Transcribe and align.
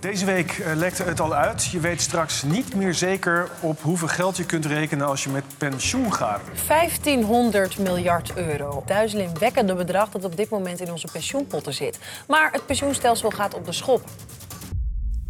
Deze 0.00 0.24
week 0.24 0.58
uh, 0.58 0.74
lekte 0.74 1.02
het 1.02 1.20
al 1.20 1.34
uit. 1.34 1.64
Je 1.64 1.80
weet 1.80 2.00
straks 2.00 2.42
niet 2.42 2.74
meer 2.74 2.94
zeker 2.94 3.48
op 3.60 3.80
hoeveel 3.80 4.08
geld 4.08 4.36
je 4.36 4.46
kunt 4.46 4.66
rekenen 4.66 5.06
als 5.06 5.24
je 5.24 5.30
met 5.30 5.44
pensioen 5.58 6.12
gaat. 6.12 6.40
1500 6.68 7.78
miljard 7.78 8.36
euro. 8.36 8.82
Duizelingwekkende 8.86 9.74
bedrag 9.74 10.08
dat 10.10 10.24
op 10.24 10.36
dit 10.36 10.48
moment 10.50 10.80
in 10.80 10.90
onze 10.90 11.08
pensioenpotten 11.12 11.74
zit. 11.74 11.98
Maar 12.28 12.52
het 12.52 12.66
pensioenstelsel 12.66 13.30
gaat 13.30 13.54
op 13.54 13.64
de 13.64 13.72
schop. 13.72 14.04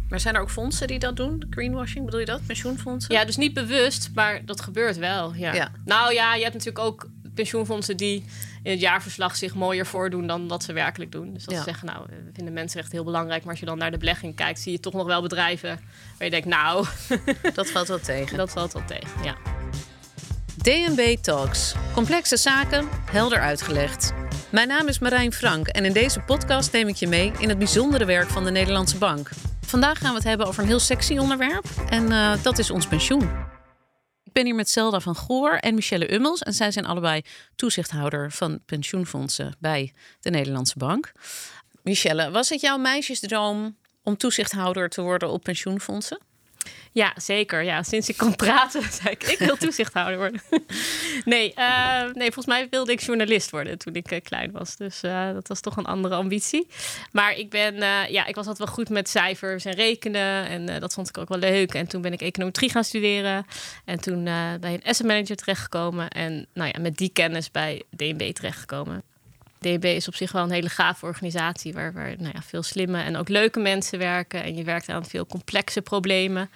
Maar 0.09 0.19
zijn 0.19 0.35
er 0.35 0.41
ook 0.41 0.51
fondsen 0.51 0.87
die 0.87 0.99
dat 0.99 1.15
doen? 1.15 1.47
Greenwashing, 1.49 2.05
bedoel 2.05 2.19
je 2.19 2.25
dat? 2.25 2.45
Pensioenfondsen? 2.45 3.15
Ja, 3.15 3.25
dus 3.25 3.37
niet 3.37 3.53
bewust, 3.53 4.09
maar 4.13 4.45
dat 4.45 4.61
gebeurt 4.61 4.97
wel. 4.97 5.33
Ja. 5.33 5.53
Ja. 5.53 5.71
Nou 5.85 6.13
ja, 6.13 6.35
je 6.35 6.43
hebt 6.43 6.53
natuurlijk 6.53 6.85
ook 6.85 7.07
pensioenfondsen 7.35 7.97
die 7.97 8.25
in 8.63 8.71
het 8.71 8.79
jaarverslag 8.79 9.35
zich 9.35 9.53
mooier 9.55 9.85
voordoen 9.85 10.27
dan 10.27 10.47
dat 10.47 10.63
ze 10.63 10.73
werkelijk 10.73 11.11
doen. 11.11 11.33
Dus 11.33 11.43
dat 11.43 11.53
Ja. 11.53 11.59
ze 11.59 11.63
zeggen, 11.69 11.87
nou, 11.87 12.05
we 12.09 12.29
vinden 12.33 12.53
mensenrechten 12.53 12.95
heel 12.95 13.05
belangrijk. 13.05 13.41
Maar 13.41 13.51
als 13.51 13.59
je 13.59 13.65
dan 13.65 13.77
naar 13.77 13.91
de 13.91 13.97
belegging 13.97 14.35
kijkt, 14.35 14.59
zie 14.59 14.71
je 14.71 14.79
toch 14.79 14.93
nog 14.93 15.05
wel 15.05 15.21
bedrijven 15.21 15.69
waar 16.17 16.23
je 16.25 16.29
denkt, 16.29 16.47
nou, 16.47 16.85
Dat 17.53 17.69
valt 17.69 17.87
wel 17.87 17.99
tegen. 17.99 18.37
dat 18.37 18.51
valt 18.51 18.73
wel 18.73 18.85
tegen. 18.85 19.23
Ja. 19.23 19.35
DNB 20.55 21.17
Talks. 21.21 21.73
Complexe 21.93 22.37
zaken, 22.37 22.87
helder 23.05 23.39
uitgelegd. 23.39 24.13
Mijn 24.49 24.67
naam 24.67 24.87
is 24.87 24.99
Marijn 24.99 25.33
Frank 25.33 25.67
en 25.67 25.85
in 25.85 25.93
deze 25.93 26.19
podcast 26.19 26.71
neem 26.71 26.87
ik 26.87 26.95
je 26.95 27.07
mee 27.07 27.31
in 27.39 27.49
het 27.49 27.57
bijzondere 27.57 28.05
werk 28.05 28.29
van 28.29 28.43
de 28.43 28.51
Nederlandse 28.51 28.97
Bank. 28.97 29.29
Vandaag 29.61 29.97
gaan 29.97 30.09
we 30.09 30.15
het 30.15 30.23
hebben 30.27 30.47
over 30.47 30.61
een 30.61 30.67
heel 30.67 30.79
sexy 30.79 31.17
onderwerp 31.17 31.65
en 31.89 32.11
eh, 32.11 32.33
dat 32.41 32.57
is 32.57 32.71
ons 32.71 32.87
pensioen. 32.87 33.29
Ik 34.31 34.37
ben 34.37 34.45
hier 34.45 34.55
met 34.55 34.69
Zelda 34.69 34.99
van 34.99 35.15
Goor 35.15 35.53
en 35.53 35.75
Michelle 35.75 36.13
Ummels 36.13 36.41
en 36.41 36.53
zij 36.53 36.71
zijn 36.71 36.85
allebei 36.85 37.21
toezichthouder 37.55 38.31
van 38.31 38.59
pensioenfondsen 38.65 39.55
bij 39.59 39.93
de 40.19 40.29
Nederlandse 40.29 40.77
Bank. 40.77 41.11
Michelle, 41.83 42.31
was 42.31 42.49
het 42.49 42.61
jouw 42.61 42.77
meisjesdroom 42.77 43.77
om 44.03 44.17
toezichthouder 44.17 44.89
te 44.89 45.01
worden 45.01 45.29
op 45.29 45.43
pensioenfondsen? 45.43 46.19
Ja, 46.93 47.13
zeker. 47.15 47.63
Ja, 47.63 47.83
sinds 47.83 48.09
ik 48.09 48.17
kon 48.17 48.35
praten, 48.35 48.81
zei 49.01 49.09
ik, 49.09 49.23
ik 49.23 49.37
wil 49.37 49.55
toezichthouder 49.55 50.17
worden. 50.17 50.41
nee, 51.25 51.53
eh, 51.53 52.03
nee, 52.13 52.31
volgens 52.31 52.45
mij 52.45 52.67
wilde 52.69 52.91
ik 52.91 53.01
journalist 53.01 53.49
worden 53.49 53.77
toen 53.77 53.93
ik 53.93 54.11
eh, 54.11 54.21
klein 54.21 54.51
was. 54.51 54.75
Dus 54.75 55.03
eh, 55.03 55.33
dat 55.33 55.47
was 55.47 55.59
toch 55.59 55.77
een 55.77 55.85
andere 55.85 56.15
ambitie. 56.15 56.67
Maar 57.11 57.37
ik 57.37 57.49
ben, 57.49 57.75
ja, 58.11 58.25
ik 58.25 58.35
was 58.35 58.47
altijd 58.47 58.57
wel 58.57 58.75
goed 58.75 58.89
met 58.89 59.09
cijfers 59.09 59.65
en 59.65 59.73
rekenen. 59.73 60.47
En 60.47 60.79
dat 60.79 60.93
vond 60.93 61.09
ik 61.09 61.17
ook 61.17 61.29
wel 61.29 61.37
leuk. 61.37 61.73
En 61.73 61.87
toen 61.87 62.01
ben 62.01 62.13
ik 62.13 62.21
econometrie 62.21 62.69
gaan 62.69 62.83
studeren. 62.83 63.45
En 63.85 63.99
toen 64.01 64.23
bij 64.59 64.73
een 64.73 64.83
asset 64.83 65.05
manager 65.05 65.35
terechtgekomen. 65.35 66.09
En 66.09 66.47
nou 66.53 66.71
ja, 66.73 66.81
met 66.81 66.97
die 66.97 67.09
kennis 67.09 67.51
bij 67.51 67.83
DNB 67.89 68.33
terechtgekomen. 68.33 69.03
DNB 69.61 69.83
is 69.83 70.07
op 70.07 70.15
zich 70.15 70.31
wel 70.31 70.43
een 70.43 70.51
hele 70.51 70.69
gave 70.69 71.05
organisatie 71.05 71.73
waar, 71.73 71.93
waar 71.93 72.15
nou 72.17 72.31
ja, 72.33 72.41
veel 72.41 72.63
slimme 72.63 73.01
en 73.01 73.17
ook 73.17 73.29
leuke 73.29 73.59
mensen 73.59 73.99
werken. 73.99 74.43
En 74.43 74.55
je 74.55 74.63
werkt 74.63 74.89
aan 74.89 75.05
veel 75.05 75.25
complexe 75.25 75.81
problemen. 75.81 76.49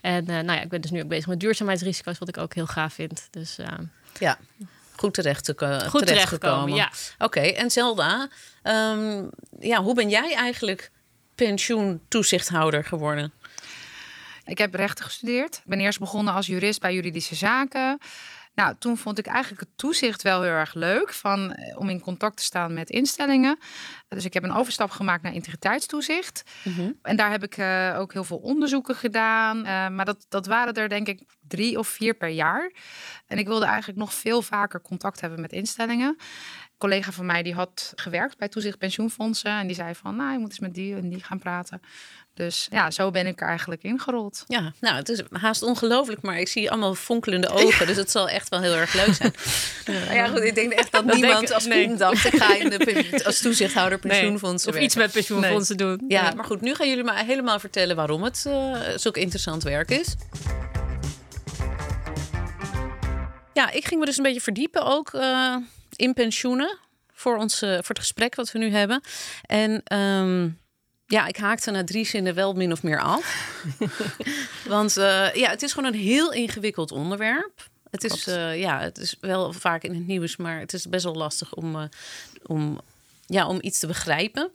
En 0.00 0.26
eh, 0.26 0.34
nou 0.34 0.52
ja, 0.52 0.60
ik 0.60 0.68
ben 0.68 0.80
dus 0.80 0.90
nu 0.90 1.02
ook 1.02 1.08
bezig 1.08 1.26
met 1.26 1.40
duurzaamheidsrisico's, 1.40 2.18
wat 2.18 2.28
ik 2.28 2.38
ook 2.38 2.54
heel 2.54 2.66
gaaf 2.66 2.94
vind. 2.94 3.28
Dus 3.30 3.58
eh, 3.58 3.68
Ja, 4.18 4.38
goed 4.96 5.14
terecht 5.14 5.44
te, 5.44 5.52
goed 5.52 5.60
terechtgekomen. 5.60 6.06
terechtgekomen. 6.06 6.74
Ja. 6.74 6.90
Oké, 7.18 7.40
en 7.40 7.70
Zelda, 7.70 8.28
ehm, 8.62 9.24
ja, 9.60 9.82
hoe 9.82 9.94
ben 9.94 10.08
jij 10.08 10.34
eigenlijk 10.34 10.90
pensioentoezichthouder 11.34 12.84
geworden? 12.84 13.32
Ik 14.44 14.58
heb 14.58 14.74
rechten 14.74 15.04
gestudeerd. 15.04 15.56
Ik 15.56 15.62
ben 15.66 15.80
eerst 15.80 15.98
begonnen 15.98 16.34
als 16.34 16.46
jurist 16.46 16.80
bij 16.80 16.94
juridische 16.94 17.34
zaken. 17.34 17.98
Nou, 18.60 18.74
toen 18.78 18.96
vond 18.96 19.18
ik 19.18 19.26
eigenlijk 19.26 19.60
het 19.60 19.76
toezicht 19.76 20.22
wel 20.22 20.42
heel 20.42 20.50
erg 20.50 20.74
leuk 20.74 21.12
van, 21.12 21.52
eh, 21.52 21.78
om 21.78 21.88
in 21.88 22.00
contact 22.00 22.36
te 22.36 22.42
staan 22.42 22.74
met 22.74 22.90
instellingen. 22.90 23.58
Dus 24.08 24.24
ik 24.24 24.34
heb 24.34 24.42
een 24.42 24.52
overstap 24.54 24.90
gemaakt 24.90 25.22
naar 25.22 25.34
integriteitstoezicht. 25.34 26.42
En 27.02 27.16
daar 27.16 27.30
heb 27.30 27.42
ik 27.42 27.56
eh, 27.56 27.96
ook 27.98 28.12
heel 28.12 28.24
veel 28.24 28.36
onderzoeken 28.36 28.94
gedaan. 28.94 29.64
Eh, 29.64 29.88
maar 29.88 30.04
dat, 30.04 30.26
dat 30.28 30.46
waren 30.46 30.74
er 30.74 30.88
denk 30.88 31.08
ik 31.08 31.22
drie 31.40 31.78
of 31.78 31.88
vier 31.88 32.14
per 32.14 32.28
jaar. 32.28 32.72
En 33.26 33.38
ik 33.38 33.46
wilde 33.46 33.64
eigenlijk 33.66 33.98
nog 33.98 34.14
veel 34.14 34.42
vaker 34.42 34.80
contact 34.80 35.20
hebben 35.20 35.40
met 35.40 35.52
instellingen. 35.52 36.16
Collega 36.80 37.12
van 37.12 37.26
mij 37.26 37.42
die 37.42 37.54
had 37.54 37.92
gewerkt 37.96 38.38
bij 38.38 38.48
toezicht 38.48 38.78
pensioenfondsen. 38.78 39.50
En 39.50 39.66
die 39.66 39.76
zei 39.76 39.94
van, 39.94 40.16
nou, 40.16 40.32
je 40.32 40.38
moet 40.38 40.48
eens 40.48 40.58
met 40.58 40.74
die 40.74 40.94
en 40.94 41.08
die 41.08 41.24
gaan 41.24 41.38
praten. 41.38 41.80
Dus 42.34 42.68
ja, 42.70 42.90
zo 42.90 43.10
ben 43.10 43.26
ik 43.26 43.40
er 43.40 43.48
eigenlijk 43.48 43.82
ingerold. 43.82 44.44
Ja, 44.46 44.72
nou, 44.80 44.96
het 44.96 45.08
is 45.08 45.22
haast 45.30 45.62
ongelooflijk, 45.62 46.22
maar 46.22 46.38
ik 46.38 46.48
zie 46.48 46.70
allemaal 46.70 46.94
fonkelende 46.94 47.48
ogen. 47.48 47.86
Dus 47.90 47.96
het 47.96 48.10
zal 48.10 48.28
echt 48.28 48.48
wel 48.48 48.60
heel 48.60 48.74
erg 48.74 48.94
leuk 48.94 49.14
zijn. 49.14 49.34
Ja, 50.16 50.26
goed, 50.26 50.40
ik 50.42 50.54
denk 50.54 50.72
echt 50.72 50.92
dat, 50.92 51.06
Dat 51.06 51.16
niemand 51.16 51.42
ik- 51.42 51.50
als 51.50 51.66
nee. 51.66 51.96
dacht... 51.96 52.24
ik 52.24 52.36
ga 52.42 52.54
in 52.56 52.68
de, 52.68 53.20
als 53.26 53.40
toezichthouder 53.40 53.98
Nee, 54.02 54.12
pensioenfondsen 54.12 54.72
Of 54.72 54.78
iets 54.78 54.94
met 54.96 55.12
pensioenfondsen 55.12 55.76
doen. 55.76 56.04
Ja, 56.08 56.32
maar 56.36 56.44
goed, 56.44 56.60
nu 56.60 56.74
gaan 56.74 56.88
jullie 56.88 57.04
maar 57.04 57.24
helemaal 57.24 57.58
vertellen 57.58 57.96
waarom 57.96 58.22
het 58.22 58.44
eh 58.46 58.76
zulk 58.96 59.16
interessant 59.16 59.62
werk 59.62 59.90
is. 59.90 60.14
Ja, 63.52 63.70
ik 63.70 63.84
ging 63.86 64.00
me 64.00 64.06
dus 64.06 64.16
een 64.16 64.22
beetje 64.22 64.40
verdiepen 64.40 64.84
ook 64.84 65.12
eh, 65.14 65.56
in 66.00 66.14
pensioenen 66.14 66.78
voor, 67.12 67.36
ons, 67.36 67.62
eh, 67.62 67.70
voor 67.70 67.88
het 67.88 67.98
gesprek 67.98 68.34
wat 68.34 68.52
we 68.52 68.58
nu 68.58 68.70
hebben. 68.70 69.00
En 69.42 69.82
ehm, 69.84 70.48
ja, 71.06 71.26
ik 71.26 71.36
haakte 71.36 71.70
na 71.70 71.84
drie 71.84 72.06
zinnen 72.06 72.34
wel 72.34 72.52
min 72.52 72.72
of 72.72 72.82
meer 72.82 73.00
af. 73.00 73.54
Want 74.68 74.96
eh, 74.96 75.34
ja, 75.34 75.50
het 75.50 75.62
is 75.62 75.72
gewoon 75.72 75.92
een 75.92 76.00
heel 76.00 76.32
ingewikkeld 76.32 76.92
onderwerp. 76.92 77.68
Het 77.90 78.04
is, 78.04 78.26
eh, 78.26 78.60
ja, 78.60 78.80
het 78.80 78.98
is 78.98 79.16
wel 79.20 79.52
vaak 79.52 79.82
in 79.82 79.94
het 79.94 80.06
nieuws, 80.06 80.36
maar 80.36 80.58
het 80.58 80.72
is 80.72 80.88
best 80.88 81.04
wel 81.04 81.14
lastig 81.14 81.54
om, 81.54 81.88
om, 82.46 82.80
ja, 83.26 83.46
om 83.46 83.58
iets 83.60 83.78
te 83.78 83.86
begrijpen. 83.86 84.50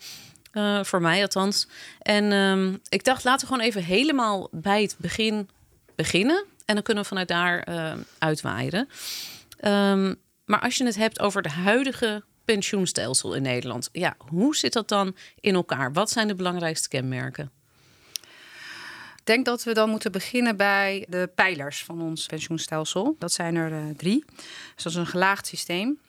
Voor 0.82 1.02
mij 1.02 1.22
althans. 1.22 1.68
En 2.02 2.32
ehm, 2.32 2.76
ik 2.90 3.04
dacht, 3.04 3.24
laten 3.24 3.48
we 3.48 3.54
gewoon 3.54 3.68
even 3.68 3.84
helemaal 3.84 4.48
bij 4.52 4.82
het 4.82 4.96
begin 4.98 5.50
beginnen. 5.96 6.46
En 6.66 6.76
dan 6.76 6.84
kunnen 6.84 7.04
we 7.04 7.10
vanuit 7.10 7.28
daar 7.28 7.60
eh, 7.60 7.94
uitwaaien. 8.18 8.90
Ehm, 9.60 10.14
maar 10.46 10.60
als 10.60 10.78
je 10.78 10.86
het 10.86 10.96
hebt 10.96 11.20
over 11.20 11.42
het 11.42 11.52
huidige 11.52 12.24
pensioenstelsel 12.46 13.34
in 13.34 13.42
Nederland. 13.42 13.90
Ja, 13.92 14.16
hoe 14.18 14.56
zit 14.56 14.74
dat 14.74 14.88
dan 14.88 15.16
in 15.40 15.56
elkaar? 15.56 15.94
Wat 15.94 16.10
zijn 16.10 16.28
de 16.28 16.36
belangrijkste 16.36 16.88
kenmerken? 16.88 17.52
Ik 19.16 19.32
denk 19.34 19.46
dat 19.46 19.64
we 19.64 19.74
dan 19.74 19.90
moeten 19.90 20.12
beginnen 20.12 20.58
bij 20.58 21.06
de 21.10 21.30
pijlers 21.36 21.84
van 21.84 22.02
ons 22.02 22.26
pensioenstelsel. 22.26 23.16
Dat 23.20 23.32
zijn 23.32 23.56
er 23.56 23.72
eh, 23.72 23.96
drie. 23.98 24.24
Dus 24.76 24.84
dat 24.84 24.92
is 24.92 24.98
een 24.98 25.08
gelaagd 25.08 25.48
systeem. 25.48 26.00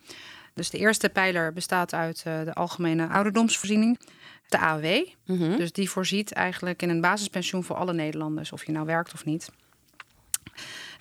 Dus 0.53 0.69
de 0.69 0.77
eerste 0.77 1.09
pijler 1.09 1.53
bestaat 1.53 1.93
uit 1.93 2.23
eh, 2.25 2.43
de 2.43 2.53
algemene 2.53 3.07
ouderdomsvoorziening, 3.07 3.99
de 4.47 4.57
AOW. 4.57 5.05
Dus 5.57 5.71
die 5.71 5.89
voorziet 5.89 6.31
eigenlijk 6.31 6.81
in 6.81 6.89
een 6.89 7.01
basispensioen 7.01 7.63
voor 7.63 7.75
alle 7.75 7.93
Nederlanders, 7.93 8.51
of 8.51 8.65
je 8.65 8.71
nou 8.71 8.85
werkt 8.85 9.13
of 9.13 9.25
niet. 9.25 9.49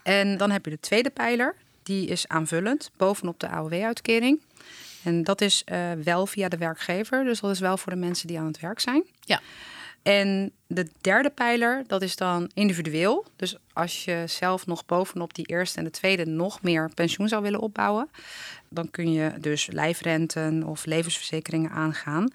En 0.02 0.36
dan 0.36 0.50
heb 0.50 0.64
je 0.64 0.70
de 0.70 0.80
tweede 0.80 1.10
pijler, 1.10 1.56
die 1.86 2.06
is 2.06 2.28
aanvullend 2.28 2.90
bovenop 2.96 3.40
de 3.40 3.48
AOW-uitkering. 3.48 4.40
En 5.02 5.22
dat 5.22 5.40
is 5.40 5.62
eh, 5.64 5.92
wel 5.92 6.26
via 6.26 6.48
de 6.48 6.56
werkgever, 6.56 7.24
dus 7.24 7.40
dat 7.40 7.50
is 7.50 7.60
wel 7.60 7.76
voor 7.76 7.92
de 7.92 7.98
mensen 7.98 8.26
die 8.26 8.38
aan 8.38 8.46
het 8.46 8.60
werk 8.60 8.80
zijn. 8.80 9.04
Ja. 9.20 9.40
En 10.02 10.52
de 10.66 10.86
derde 11.00 11.30
pijler, 11.30 11.84
dat 11.86 12.02
is 12.02 12.16
dan 12.16 12.50
individueel. 12.54 13.26
Dus 13.36 13.56
als 13.72 14.04
je 14.04 14.24
zelf 14.26 14.66
nog 14.66 14.86
bovenop 14.86 15.34
die 15.34 15.46
eerste 15.46 15.78
en 15.78 15.84
de 15.84 15.90
tweede 15.90 16.26
nog 16.26 16.62
meer 16.62 16.90
pensioen 16.94 17.28
zou 17.28 17.42
willen 17.42 17.60
opbouwen, 17.60 18.10
dan 18.68 18.90
kun 18.90 19.12
je 19.12 19.32
dus 19.40 19.66
lijfrenten 19.66 20.62
of 20.62 20.84
levensverzekeringen 20.84 21.70
aangaan. 21.70 22.28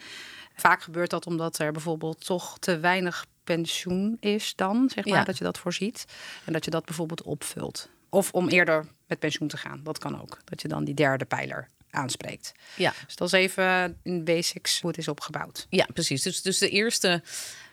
Vaak 0.55 0.81
gebeurt 0.81 1.09
dat 1.09 1.25
omdat 1.25 1.59
er 1.59 1.71
bijvoorbeeld 1.71 2.25
toch 2.25 2.59
te 2.59 2.79
weinig 2.79 3.25
pensioen 3.43 4.17
is 4.19 4.55
dan, 4.55 4.89
zeg 4.93 5.05
maar, 5.05 5.17
Ja. 5.17 5.23
dat 5.23 5.37
je 5.37 5.43
dat 5.43 5.57
voorziet. 5.57 6.05
En 6.45 6.53
dat 6.53 6.65
je 6.65 6.71
dat 6.71 6.85
bijvoorbeeld 6.85 7.21
opvult. 7.21 7.89
Of 8.13 8.31
om 8.31 8.47
eerder 8.49 8.85
met 9.07 9.19
pensioen 9.19 9.47
te 9.47 9.57
gaan, 9.57 9.81
dat 9.83 9.97
kan 9.97 10.21
ook. 10.21 10.37
Dat 10.43 10.61
je 10.61 10.67
dan 10.67 10.83
die 10.83 10.93
derde 10.93 11.25
pijler 11.25 11.67
aanspreekt. 11.89 12.51
Ja, 12.75 12.93
Dus 13.05 13.15
dat 13.15 13.27
is 13.27 13.33
even 13.33 13.97
in 14.03 14.23
basics 14.23 14.81
hoe 14.81 14.89
het 14.89 14.99
is 14.99 15.07
opgebouwd. 15.07 15.67
ja 15.69 15.87
precies. 15.93 16.21
Dus, 16.21 16.41
dus 16.41 16.57
de 16.57 16.69
eerste 16.69 17.23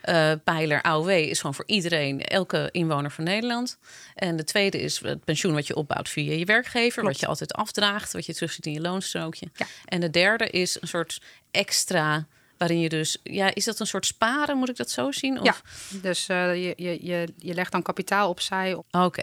eh, 0.00 0.32
pijler 0.44 0.82
AOW 0.82 1.08
is 1.08 1.40
gewoon 1.40 1.54
voor 1.54 1.66
iedereen, 1.66 2.20
elke 2.20 2.68
inwoner 2.72 3.10
van 3.10 3.24
Nederland. 3.24 3.78
En 4.14 4.36
de 4.36 4.44
tweede 4.44 4.80
is 4.80 5.00
het 5.00 5.24
pensioen 5.24 5.54
wat 5.54 5.66
je 5.66 5.74
opbouwt 5.76 6.08
via 6.08 6.32
je 6.32 6.44
werkgever, 6.44 7.02
wat 7.02 7.20
je 7.20 7.26
altijd 7.26 7.52
afdraagt, 7.52 8.12
wat 8.12 8.26
je 8.26 8.34
terugziet 8.34 8.66
in 8.66 8.72
je 8.72 8.80
loonstrookje. 8.80 9.48
Ja. 9.54 9.66
En 9.84 10.00
de 10.00 10.10
derde 10.10 10.50
is 10.50 10.80
een 10.80 10.88
soort 10.88 11.20
extra. 11.50 12.26
Waarin 12.58 12.80
je 12.80 12.88
dus, 12.88 13.18
ja, 13.22 13.54
is 13.54 13.64
dat 13.64 13.80
een 13.80 13.86
soort 13.86 14.06
sparen? 14.06 14.56
Moet 14.56 14.68
ik 14.68 14.76
dat 14.76 14.90
zo 14.90 15.12
zien? 15.12 15.40
Of? 15.40 15.44
Ja, 15.44 15.54
dus 16.00 16.28
eh, 16.28 16.54
je, 16.54 16.72
je, 16.76 17.06
je, 17.06 17.28
je 17.36 17.54
legt 17.54 17.72
dan 17.72 17.82
kapitaal 17.82 18.28
opzij. 18.28 18.82
Oké. 18.90 19.22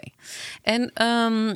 En 0.62 0.90
ehm, 0.94 1.54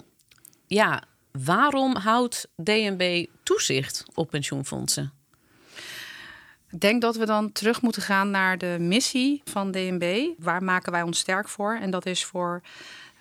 ja, 0.66 1.02
waarom 1.32 1.96
houdt 1.96 2.48
DNB 2.56 3.26
toezicht 3.42 4.04
op 4.14 4.30
pensioenfondsen? 4.30 5.12
Ik 6.70 6.80
denk 6.80 7.02
dat 7.02 7.16
we 7.16 7.26
dan 7.26 7.52
terug 7.52 7.82
moeten 7.82 8.02
gaan 8.02 8.30
naar 8.30 8.58
de 8.58 8.76
missie 8.80 9.42
van 9.44 9.70
DNB. 9.70 10.28
Waar 10.38 10.62
maken 10.62 10.92
wij 10.92 11.02
ons 11.02 11.18
sterk 11.18 11.48
voor? 11.48 11.78
En 11.80 11.90
dat 11.90 12.06
is 12.06 12.24
voor 12.24 12.62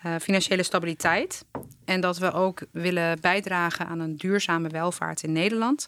eh, 0.01 0.15
financiële 0.21 0.63
stabiliteit. 0.63 1.45
En 1.85 2.01
dat 2.01 2.17
we 2.17 2.31
ook 2.31 2.61
willen 2.71 3.21
bijdragen 3.21 3.87
aan 3.87 3.99
een 3.99 4.17
duurzame 4.17 4.69
welvaart 4.69 5.23
in 5.23 5.31
Nederland. 5.31 5.87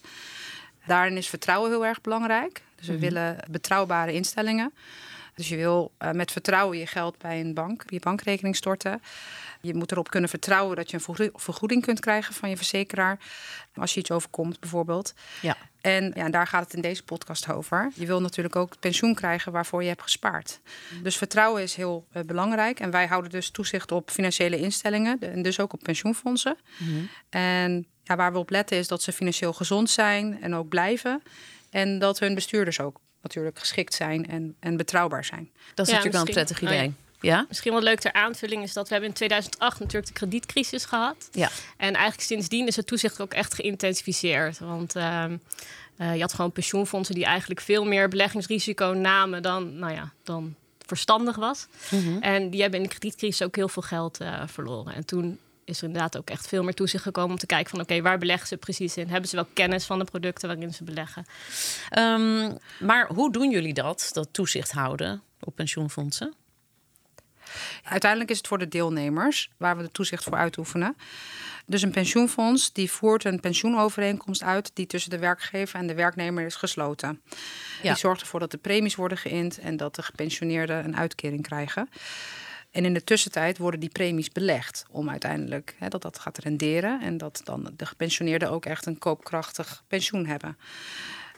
Daarin 0.86 1.16
is 1.16 1.28
vertrouwen 1.28 1.70
heel 1.70 1.86
erg 1.86 2.00
belangrijk. 2.00 2.62
Dus 2.74 2.86
we 2.86 2.98
willen 2.98 3.36
betrouwbare 3.50 4.12
instellingen. 4.12 4.72
Dus 5.34 5.48
je 5.48 5.56
wil 5.56 5.92
uh, 6.02 6.10
met 6.10 6.32
vertrouwen 6.32 6.78
je 6.78 6.86
geld 6.86 7.18
bij 7.18 7.40
een 7.40 7.54
bank, 7.54 7.84
je 7.86 7.98
bankrekening 7.98 8.56
storten. 8.56 9.02
Je 9.60 9.74
moet 9.74 9.92
erop 9.92 10.10
kunnen 10.10 10.30
vertrouwen 10.30 10.76
dat 10.76 10.90
je 10.90 11.00
een 11.06 11.30
vergoeding 11.34 11.82
kunt 11.82 12.00
krijgen 12.00 12.34
van 12.34 12.48
je 12.48 12.56
verzekeraar. 12.56 13.18
Als 13.74 13.94
je 13.94 14.00
iets 14.00 14.10
overkomt, 14.10 14.60
bijvoorbeeld. 14.60 15.14
Ja. 15.40 15.56
En 15.80 16.12
ja, 16.14 16.28
daar 16.28 16.46
gaat 16.46 16.64
het 16.64 16.74
in 16.74 16.80
deze 16.80 17.02
podcast 17.02 17.50
over. 17.50 17.90
Je 17.94 18.06
wil 18.06 18.20
natuurlijk 18.20 18.56
ook 18.56 18.78
pensioen 18.80 19.14
krijgen 19.14 19.52
waarvoor 19.52 19.82
je 19.82 19.88
hebt 19.88 20.02
gespaard. 20.02 20.60
Dus 21.02 21.16
vertrouwen 21.16 21.62
is 21.62 21.74
heel 21.74 22.06
uh, 22.12 22.22
belangrijk. 22.22 22.80
En 22.80 22.90
wij 22.90 23.06
houden 23.06 23.30
dus 23.30 23.50
toezicht 23.50 23.92
op 23.92 24.10
financiële 24.10 24.58
instellingen. 24.58 25.20
En 25.20 25.42
dus 25.42 25.60
ook 25.60 25.72
op 25.72 25.80
pensioenfondsen. 25.82 26.56
Mhm. 26.78 27.00
En 27.28 27.86
ja, 28.04 28.16
waar 28.16 28.32
we 28.32 28.38
op 28.38 28.50
letten 28.50 28.76
is 28.76 28.88
dat 28.88 29.02
ze 29.02 29.12
financieel 29.12 29.52
gezond 29.52 29.90
zijn 29.90 30.42
en 30.42 30.54
ook 30.54 30.68
blijven. 30.68 31.22
En 31.70 31.98
dat 31.98 32.18
hun 32.18 32.34
bestuurders 32.34 32.80
ook 32.80 33.00
natuurlijk 33.22 33.58
geschikt 33.58 33.94
zijn 33.94 34.28
en, 34.28 34.56
en 34.60 34.76
betrouwbaar 34.76 35.24
zijn. 35.24 35.50
Dat 35.74 35.86
is 35.86 35.92
Ja, 35.92 35.98
natuurlijk 35.98 36.12
wel 36.12 36.26
een 36.26 36.44
prettig 36.44 36.62
oh 36.62 36.68
ja. 36.68 36.82
idee. 36.82 36.94
Ja? 37.20 37.44
Misschien 37.48 37.72
wel 37.72 37.82
leuk 37.82 38.00
ter 38.00 38.12
aanvulling 38.12 38.62
is 38.62 38.72
dat 38.72 38.84
we 38.84 38.92
hebben 38.92 39.10
in 39.10 39.16
2008 39.16 39.78
natuurlijk 39.78 40.06
de 40.06 40.12
kredietcrisis 40.12 40.84
gehad. 40.84 41.28
Ja. 41.32 41.50
En 41.76 41.94
eigenlijk 41.94 42.22
sindsdien 42.22 42.66
is 42.66 42.76
het 42.76 42.86
toezicht 42.86 43.20
ook 43.20 43.32
echt 43.32 43.54
geïntensificeerd. 43.54 44.58
Want 44.58 44.96
ehm, 44.96 45.36
eh, 45.96 46.14
je 46.14 46.20
had 46.20 46.32
gewoon 46.32 46.52
pensioenfondsen 46.52 47.14
die 47.14 47.24
eigenlijk 47.24 47.60
veel 47.60 47.84
meer 47.84 48.08
beleggingsrisico 48.08 48.86
namen 48.86 49.42
dan, 49.42 49.78
nou 49.78 49.92
ja, 49.92 50.12
dan 50.22 50.54
verstandig 50.86 51.36
was. 51.36 51.66
Mhm. 51.90 52.18
En 52.20 52.50
die 52.50 52.60
hebben 52.60 52.80
in 52.80 52.88
de 52.88 52.94
kredietcrisis 52.94 53.46
ook 53.46 53.56
heel 53.56 53.68
veel 53.68 53.82
geld 53.82 54.20
eh, 54.20 54.42
verloren. 54.46 54.94
En 54.94 55.04
toen 55.04 55.38
is 55.72 55.80
er 55.80 55.86
inderdaad 55.86 56.16
ook 56.16 56.30
echt 56.30 56.48
veel 56.48 56.62
meer 56.62 56.74
toezicht 56.74 57.02
gekomen 57.02 57.30
om 57.30 57.38
te 57.38 57.46
kijken 57.46 57.70
van 57.70 57.80
oké, 57.80 58.00
waar 58.00 58.18
beleggen 58.18 58.48
ze 58.48 58.56
precies 58.56 58.96
in? 58.96 59.08
Hebben 59.08 59.28
ze 59.28 59.36
wel 59.36 59.48
kennis 59.52 59.86
van 59.86 59.98
de 59.98 60.04
producten 60.04 60.48
waarin 60.48 60.74
ze 60.74 60.84
beleggen? 60.84 61.24
Ehm, 61.88 62.54
maar 62.80 63.06
hoe 63.06 63.32
doen 63.32 63.50
jullie 63.50 63.74
dat, 63.74 64.10
dat 64.12 64.28
toezicht 64.30 64.72
houden 64.72 65.22
op 65.40 65.54
pensioenfondsen? 65.54 66.34
Uiteindelijk 67.82 68.30
is 68.30 68.36
het 68.36 68.46
voor 68.46 68.58
de 68.58 68.68
deelnemers 68.68 69.50
waar 69.56 69.76
we 69.76 69.82
de 69.82 69.90
toezicht 69.90 70.24
voor 70.24 70.34
uitoefenen. 70.34 70.96
Dus 71.66 71.82
een 71.82 71.90
pensioenfonds 71.90 72.72
die 72.72 72.90
voert 72.90 73.24
een 73.24 73.40
pensioenovereenkomst 73.40 74.42
uit 74.42 74.70
die 74.74 74.86
tussen 74.86 75.10
de 75.10 75.18
werkgever 75.18 75.78
en 75.78 75.86
de 75.86 75.94
werknemer 75.94 76.44
is 76.44 76.54
gesloten. 76.54 77.22
Ja. 77.82 77.88
Die 77.88 77.98
zorgt 77.98 78.20
ervoor 78.20 78.40
dat 78.40 78.50
de 78.50 78.58
premies 78.58 78.94
worden 78.94 79.18
geïnd 79.18 79.58
en 79.58 79.76
dat 79.76 79.94
de 79.94 80.02
gepensioneerden 80.02 80.84
een 80.84 80.96
uitkering 80.96 81.42
krijgen. 81.42 81.88
En 82.72 82.84
in 82.84 82.94
de 82.94 83.04
tussentijd 83.04 83.58
worden 83.58 83.80
die 83.80 83.88
premies 83.88 84.30
belegd 84.30 84.84
om 84.90 85.10
uiteindelijk 85.10 85.74
hè, 85.78 85.88
dat 85.88 86.02
dat 86.02 86.18
gaat 86.18 86.38
renderen 86.38 87.00
en 87.00 87.18
dat 87.18 87.40
dan 87.44 87.72
de 87.76 87.86
gepensioneerden 87.86 88.50
ook 88.50 88.66
echt 88.66 88.86
een 88.86 88.98
koopkrachtig 88.98 89.84
pensioen 89.88 90.26
hebben. 90.26 90.56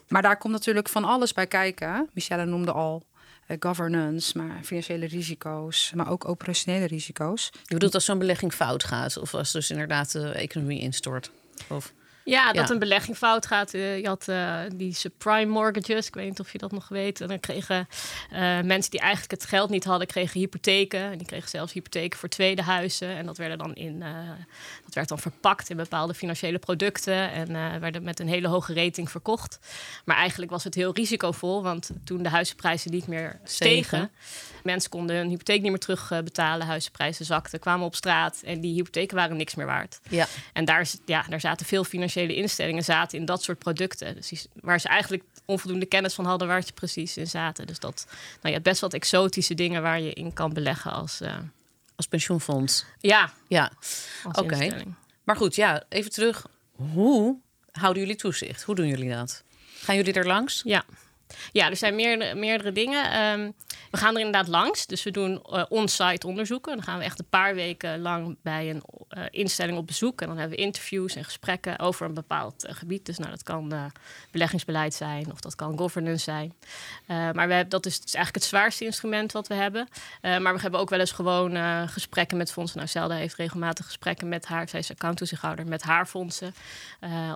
Maar 0.09 0.23
daar 0.23 0.37
komt 0.37 0.53
natuurlijk 0.53 0.89
van 0.89 1.05
alles 1.05 1.33
bij 1.33 1.47
kijken. 1.47 2.11
Michelle 2.13 2.45
noemde 2.45 2.73
al 2.73 3.03
eh, 3.47 3.57
governance, 3.61 4.39
maar 4.39 4.61
financiële 4.63 5.07
risico's, 5.07 5.93
maar 5.95 6.11
ook 6.11 6.29
operationele 6.29 6.87
risico's. 6.87 7.51
Je 7.53 7.75
bedoelt 7.75 7.95
als 7.95 8.05
zo'n 8.05 8.19
belegging 8.19 8.53
fout 8.53 8.85
gaat 8.85 9.17
of 9.17 9.35
als 9.35 9.53
dus 9.53 9.71
inderdaad 9.71 10.13
de 10.13 10.29
economie 10.29 10.81
instort? 10.81 11.31
Of... 11.69 11.93
Ja, 12.25 12.53
dat 12.53 12.69
Ja. 12.69 12.75
een 12.75 12.79
belegging 12.79 13.17
fout 13.17 13.47
gaat. 13.47 13.75
Eh, 13.75 13.99
je 14.01 14.07
had 14.07 14.29
eh, 14.29 14.61
die 14.75 14.95
subprime 14.95 15.53
mortgages. 15.53 16.07
Ik 16.07 16.15
weet 16.15 16.29
niet 16.29 16.41
of 16.41 16.53
je 16.53 16.59
dat 16.59 16.73
nog 16.73 16.89
weet. 16.89 17.21
En 17.21 17.29
dan 17.29 17.41
kregen 17.41 17.89
eh, 18.31 18.39
mensen 18.61 18.91
die 18.91 19.01
eigenlijk 19.01 19.31
het 19.31 19.45
geld 19.45 19.71
niet 19.71 19.85
hadden, 19.85 20.07
kregen 20.07 20.41
hypotheken. 20.41 21.01
En 21.01 21.19
die 21.19 21.27
kregen 21.27 21.49
zelfs 21.49 21.73
hypotheken 21.73 22.19
voor 22.19 22.29
tweede 22.29 22.63
huizen. 22.63 23.09
En 23.09 23.27
dat, 23.27 23.37
werden 23.37 23.59
dan 23.59 23.75
in, 23.75 23.99
dat 24.85 24.95
werd 24.95 25.09
dan 25.09 25.19
verpakt 25.19 25.71
in 25.71 25.77
bepaalde 25.77 26.15
financiële 26.15 26.59
producten. 26.59 27.31
En 27.33 27.81
werden 27.81 28.03
met 28.03 28.21
een 28.21 28.29
hele 28.29 28.49
hoge 28.49 28.75
rating 28.75 29.11
verkocht. 29.11 29.59
Maar 30.05 30.17
eigenlijk 30.17 30.51
was 30.51 30.65
het 30.65 30.75
heel 30.75 30.95
risicovol. 30.95 31.63
Want 31.63 31.91
toen 32.05 32.23
de 32.23 32.29
huizenprijzen 32.29 32.91
niet 32.91 33.07
meer 33.07 33.39
stegen... 33.45 34.11
Mensen 34.63 34.91
konden 34.91 35.17
hun 35.17 35.29
hypotheek 35.29 35.61
niet 35.63 35.71
meer 35.71 35.79
terugbetalen. 35.81 36.67
Huizenprijzen 36.67 37.25
zakten, 37.25 37.59
kwamen 37.59 37.87
op 37.87 37.95
straat. 37.95 38.41
En 38.45 38.61
die 38.61 38.75
hypotheken 38.75 39.17
waren 39.17 39.37
niks 39.37 39.55
meer 39.55 39.67
waard. 39.67 40.01
Ja. 40.11 40.27
En 40.53 40.65
daar, 40.65 40.81
is- 40.81 40.99
ja, 41.07 41.25
daar 41.29 41.41
zaten 41.41 41.67
veel 41.67 41.85
financiële 41.85 42.13
instellingen 42.23 42.85
zaten 42.85 43.19
in 43.19 43.25
dat 43.25 43.43
soort 43.43 43.59
producten. 43.59 44.15
Dus 44.15 44.29
die, 44.29 44.41
waar 44.61 44.81
ze 44.81 44.89
eigenlijk 44.89 45.23
onvoldoende 45.45 45.87
kennis 45.87 46.15
van 46.15 46.25
hadden 46.25 46.49
waar 46.49 46.63
ze 46.63 46.73
precies 46.73 47.17
in 47.17 47.27
zaten. 47.27 47.67
Dus 47.67 47.79
dat, 47.79 48.07
nou 48.43 48.55
ja, 48.55 48.61
best 48.61 48.81
wat 48.81 48.95
exotische 48.95 49.55
dingen 49.55 49.83
waar 49.83 50.01
je 50.01 50.13
in 50.13 50.33
kan 50.33 50.53
beleggen 50.53 50.93
als, 50.93 51.21
eh, 51.21 51.37
Als 51.97 52.07
pensioenfonds. 52.07 52.85
ja, 53.01 53.33
Ja. 53.49 53.73
Oké. 54.33 54.83
Maar 55.25 55.37
goed, 55.37 55.55
ja, 55.55 55.83
even 55.89 56.11
terug. 56.11 56.47
Hoe 56.73 57.37
houden 57.71 58.03
jullie 58.03 58.17
toezicht? 58.19 58.63
Hoe 58.63 58.75
doen 58.75 58.87
jullie 58.87 59.11
dat? 59.11 59.43
Gaan 59.81 59.97
jullie 59.97 60.13
er 60.13 60.27
langs? 60.27 60.61
Ja. 60.65 60.85
Ja, 61.53 61.71
er 61.71 61.77
zijn 61.77 61.95
meerdere, 61.95 62.35
meerdere 62.35 62.73
dingen. 62.73 63.11
Ehm, 63.11 63.51
we 63.91 63.97
gaan 63.97 64.15
er 64.15 64.21
inderdaad 64.21 64.49
langs. 64.49 64.87
Dus 64.87 65.03
we 65.03 65.11
doen 65.11 65.43
eh 65.43 65.65
on-site 65.69 66.27
onderzoeken. 66.27 66.75
Dan 66.75 66.85
gaan 66.85 66.99
we 66.99 67.05
echt 67.05 67.19
een 67.19 67.29
paar 67.29 67.55
weken 67.55 68.01
lang 68.01 68.37
bij 68.43 68.71
een 68.71 68.83
eh, 69.09 69.25
instelling 69.31 69.79
op 69.79 69.87
bezoek. 69.87 70.21
En 70.21 70.27
dan 70.29 70.39
hebben 70.39 70.57
we 70.57 70.63
interviews 70.63 71.15
en 71.15 71.25
gesprekken 71.25 71.79
over 71.79 72.07
een 72.07 72.15
bepaald 72.15 72.65
eh, 72.65 72.75
gebied. 72.75 73.07
Dus 73.07 73.19
nou, 73.19 73.31
dat 73.31 73.43
kan 73.43 73.93
beleggingsbeleid 74.31 74.95
zijn 74.95 75.33
of 75.33 75.41
dat 75.41 75.55
kan 75.55 75.79
governance 75.79 76.25
zijn. 76.25 76.55
Maar 77.07 77.47
we 77.49 77.55
hebben, 77.55 77.69
dat 77.69 77.87
is, 77.87 77.99
eigenlijk 77.99 78.35
het 78.35 78.45
zwaarste 78.45 78.85
instrument 78.85 79.33
wat 79.33 79.49
we 79.49 79.55
hebben. 79.55 79.89
Maar 80.21 80.55
we 80.55 80.61
hebben 80.61 80.81
ook 80.81 80.91
wel 80.91 81.01
eens 81.01 81.13
gewoon 81.13 81.57
gesprekken 81.89 82.37
met 82.37 82.53
fondsen. 82.53 82.77
Nou, 82.79 82.91
Zelda 82.91 83.15
heeft 83.15 83.35
regelmatig 83.35 83.85
gesprekken 83.85 84.29
met 84.29 84.47
haar. 84.47 84.69
Zij 84.69 84.81
is 84.81 84.91
accounttoezichthouder 84.91 85.67
met 85.67 85.83
haar 85.83 86.07
fondsen. 86.07 86.55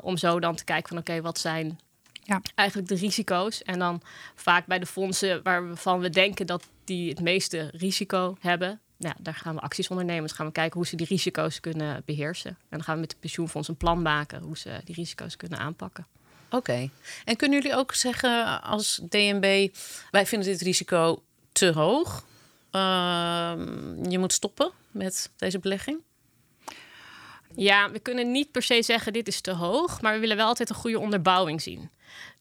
Om 0.02 0.16
zo 0.16 0.40
dan 0.40 0.56
te 0.56 0.64
kijken 0.64 0.88
van 0.88 0.98
oké, 0.98 1.20
wat 1.20 1.38
zijn 1.38 1.78
Ja. 2.28 2.42
eigenlijk 2.54 2.88
de 2.88 2.94
risico's. 2.94 3.62
En 3.62 3.78
dan 3.78 4.02
vaak 4.34 4.66
bij 4.66 4.78
de 4.78 4.86
fondsen 4.86 5.42
waarvan 5.42 6.00
we 6.00 6.10
denken 6.10 6.46
dat 6.46 6.68
die 6.84 7.08
het 7.08 7.20
meeste 7.20 7.70
risico 7.72 8.36
hebben. 8.40 8.80
Ja, 8.96 9.14
daar 9.18 9.34
gaan 9.34 9.54
we 9.54 9.60
acties 9.60 9.88
ondernemen. 9.88 10.22
Dus 10.22 10.32
gaan 10.32 10.46
we 10.46 10.52
kijken 10.52 10.76
hoe 10.76 10.86
ze 10.86 10.96
die 10.96 11.06
risico's 11.06 11.60
kunnen 11.60 12.02
beheersen. 12.04 12.50
En 12.50 12.56
dan 12.68 12.82
gaan 12.82 12.94
we 12.94 13.00
met 13.00 13.10
de 13.10 13.16
pensioenfonds 13.20 13.68
een 13.68 13.76
plan 13.76 14.02
maken 14.02 14.42
hoe 14.42 14.58
ze 14.58 14.80
die 14.84 14.94
risico's 14.94 15.36
kunnen 15.36 15.58
aanpakken. 15.58 16.06
Oké. 16.50 16.90
En 17.24 17.36
kunnen 17.36 17.62
jullie 17.62 17.76
ook 17.76 17.94
zeggen 17.94 18.62
als 18.62 19.00
DNB... 19.08 19.68
wij 20.10 20.26
vinden 20.26 20.48
dit 20.48 20.60
risico 20.60 21.22
te 21.52 21.72
hoog. 21.72 22.24
Ehm, 22.70 24.10
je 24.10 24.18
moet 24.18 24.32
stoppen 24.32 24.70
met 24.90 25.30
deze 25.36 25.58
belegging? 25.58 26.00
Ja, 27.54 27.90
we 27.90 27.98
kunnen 27.98 28.32
niet 28.32 28.50
per 28.50 28.62
se 28.62 28.82
zeggen 28.82 29.12
dit 29.12 29.28
is 29.28 29.40
te 29.40 29.52
hoog, 29.52 30.00
maar 30.00 30.14
we 30.14 30.20
willen 30.20 30.36
wel 30.36 30.46
altijd 30.46 30.68
een 30.68 30.74
goede 30.74 30.98
onderbouwing 30.98 31.62
zien. 31.62 31.90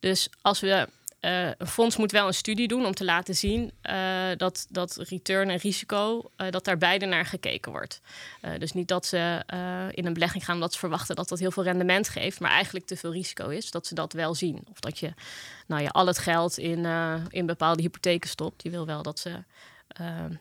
Dus 0.00 0.28
als 0.42 0.60
we 0.60 0.88
eh, 1.20 1.48
een 1.58 1.66
fonds 1.66 1.96
moet 1.96 2.12
wel 2.12 2.26
een 2.26 2.34
studie 2.34 2.68
doen 2.68 2.86
om 2.86 2.94
te 2.94 3.04
laten 3.04 3.34
zien 3.34 3.72
eh, 3.80 4.28
dat, 4.36 4.66
dat 4.70 4.96
return 4.96 5.50
en 5.50 5.56
risico, 5.56 6.30
eh, 6.36 6.50
dat 6.50 6.64
daar 6.64 6.78
beide 6.78 7.06
naar 7.06 7.26
gekeken 7.26 7.72
wordt. 7.72 8.00
Dus 8.58 8.72
niet 8.72 8.88
dat 8.88 9.06
ze 9.06 9.42
in 9.94 10.06
een 10.06 10.12
belegging 10.12 10.44
gaan 10.44 10.54
omdat 10.54 10.72
ze 10.72 10.78
verwachten 10.78 11.16
dat 11.16 11.28
dat 11.28 11.38
heel 11.38 11.50
veel 11.50 11.62
rendement 11.62 12.08
geeft, 12.08 12.40
maar 12.40 12.50
eigenlijk 12.50 12.86
te 12.86 12.96
veel 12.96 13.12
risico 13.12 13.48
is, 13.48 13.70
dat 13.70 13.86
ze 13.86 13.94
dat 13.94 14.12
wel 14.12 14.34
zien. 14.34 14.64
Of 14.70 14.80
dat 14.80 14.98
je 14.98 15.12
nou 15.66 15.82
ja, 15.82 15.88
al 15.88 16.06
het 16.06 16.18
geld 16.18 16.58
in, 16.58 16.86
in 17.28 17.46
bepaalde 17.46 17.82
hypotheken 17.82 18.28
stopt. 18.28 18.62
Je 18.62 18.70
wil 18.70 18.86
wel 18.86 19.02
dat 19.02 19.18
ze 19.18 19.42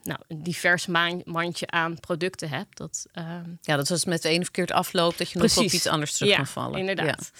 nou, 0.03 0.19
een 0.27 0.43
divers 0.43 0.85
mandje 1.25 1.67
aan 1.67 1.99
producten 1.99 2.49
hebt. 2.49 2.77
Dat, 2.77 3.05
ehm, 3.11 3.49
Ja, 3.61 3.75
dat 3.75 3.89
als 3.89 3.99
het 3.99 4.05
met 4.09 4.21
de 4.21 4.29
ene 4.29 4.43
verkeerd 4.43 4.71
afloopt... 4.71 5.17
dat 5.17 5.31
je 5.31 5.39
nog 5.39 5.57
op 5.57 5.63
iets 5.63 5.87
anders 5.87 6.13
terug 6.13 6.29
ja, 6.29 6.35
kan 6.35 6.47
vallen. 6.47 6.79
Inderdaad. 6.79 7.31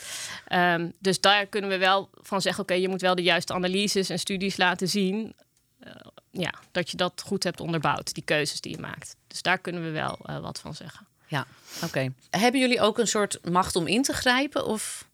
Ehm, 0.47 0.89
dus 0.99 1.21
daar 1.21 1.45
kunnen 1.45 1.69
we 1.69 1.77
wel 1.77 2.09
van 2.13 2.41
zeggen: 2.41 2.63
oké, 2.63 2.73
je 2.73 2.89
moet 2.89 3.01
wel 3.01 3.15
de 3.15 3.21
juiste 3.23 3.53
analyses 3.53 4.09
en 4.09 4.19
studies 4.19 4.57
laten 4.57 4.89
zien. 4.89 5.33
eh, 5.79 5.91
ja, 6.31 6.53
dat 6.71 6.91
je 6.91 6.97
dat 6.97 7.21
goed 7.25 7.43
hebt 7.43 7.59
onderbouwd, 7.59 8.13
die 8.13 8.23
keuzes 8.23 8.61
die 8.61 8.71
je 8.71 8.79
maakt. 8.81 9.15
Dus 9.27 9.41
daar 9.41 9.57
kunnen 9.57 9.83
we 9.83 9.89
wel 9.89 10.19
eh, 10.25 10.39
wat 10.39 10.59
van 10.59 10.75
zeggen. 10.75 11.07
Ja, 11.27 11.45
oké. 11.83 12.13
Hebben 12.29 12.61
jullie 12.61 12.81
ook 12.81 12.97
een 12.97 13.07
soort 13.07 13.39
macht 13.49 13.75
om 13.75 13.87
in 13.87 14.01
te 14.03 14.13
grijpen 14.13 14.65
of 14.65 15.07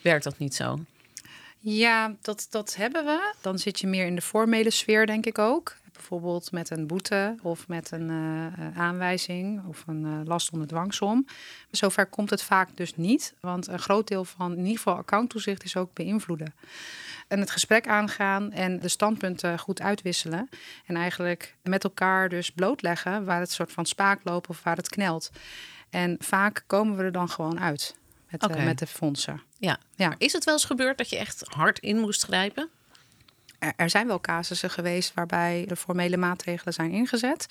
werkt 0.00 0.24
dat 0.24 0.38
niet 0.38 0.54
zo? 0.54 0.80
Ja, 1.58 2.14
dat, 2.22 2.46
dat 2.50 2.74
hebben 2.76 3.04
we. 3.04 3.34
Dan 3.40 3.58
zit 3.58 3.80
je 3.80 3.86
meer 3.86 4.06
in 4.06 4.14
de 4.14 4.22
formele 4.22 4.70
sfeer, 4.70 5.06
denk 5.06 5.26
ik 5.26 5.38
ook. 5.38 5.76
Bijvoorbeeld 6.08 6.52
met 6.52 6.70
een 6.70 6.86
boete 6.86 7.34
of 7.42 7.68
met 7.68 7.90
een 7.90 8.10
eh, 8.10 8.66
eh, 8.66 8.78
aanwijzing 8.78 9.66
of 9.66 9.84
een 9.86 10.04
eh, 10.04 10.20
last 10.24 10.52
onder 10.52 10.68
dwangsom. 10.68 11.26
Zover 11.70 12.06
komt 12.06 12.30
het 12.30 12.42
vaak 12.42 12.76
dus 12.76 12.96
niet. 12.96 13.34
Want 13.40 13.66
een 13.66 13.78
groot 13.78 14.08
deel 14.08 14.24
van 14.24 14.52
in 14.52 14.58
ieder 14.58 14.76
geval 14.76 14.94
accounttoezicht 14.94 15.64
is 15.64 15.76
ook 15.76 15.94
beïnvloeden. 15.94 16.54
En 17.28 17.40
het 17.40 17.50
gesprek 17.50 17.88
aangaan 17.88 18.52
en 18.52 18.80
de 18.80 18.88
standpunten 18.88 19.58
goed 19.58 19.80
uitwisselen. 19.80 20.48
En 20.86 20.96
eigenlijk 20.96 21.56
met 21.62 21.84
elkaar 21.84 22.28
dus 22.28 22.50
blootleggen 22.50 23.24
waar 23.24 23.40
het 23.40 23.52
soort 23.52 23.72
van 23.72 23.86
spaak 23.86 24.20
loopt 24.24 24.48
of 24.48 24.62
waar 24.62 24.76
het 24.76 24.88
knelt. 24.88 25.30
En 25.90 26.16
vaak 26.18 26.64
komen 26.66 26.96
we 26.96 27.02
er 27.02 27.12
dan 27.12 27.28
gewoon 27.28 27.60
uit 27.60 27.96
met, 28.30 28.64
met 28.64 28.78
de 28.78 28.86
fondsen. 28.86 29.42
Ja. 29.58 29.78
Ja. 29.94 30.14
Is 30.18 30.32
het 30.32 30.44
wel 30.44 30.54
eens 30.54 30.64
gebeurd 30.64 30.98
dat 30.98 31.10
je 31.10 31.18
echt 31.18 31.44
hard 31.46 31.78
in 31.78 31.98
moest 31.98 32.22
grijpen? 32.22 32.70
Er, 33.76 33.90
zijn 33.90 34.06
wel 34.06 34.20
casussen 34.20 34.70
geweest 34.70 35.14
waarbij 35.14 35.64
de 35.68 35.76
formele 35.76 36.16
maatregelen 36.16 36.74
zijn 36.74 36.90
ingezet. 36.90 37.46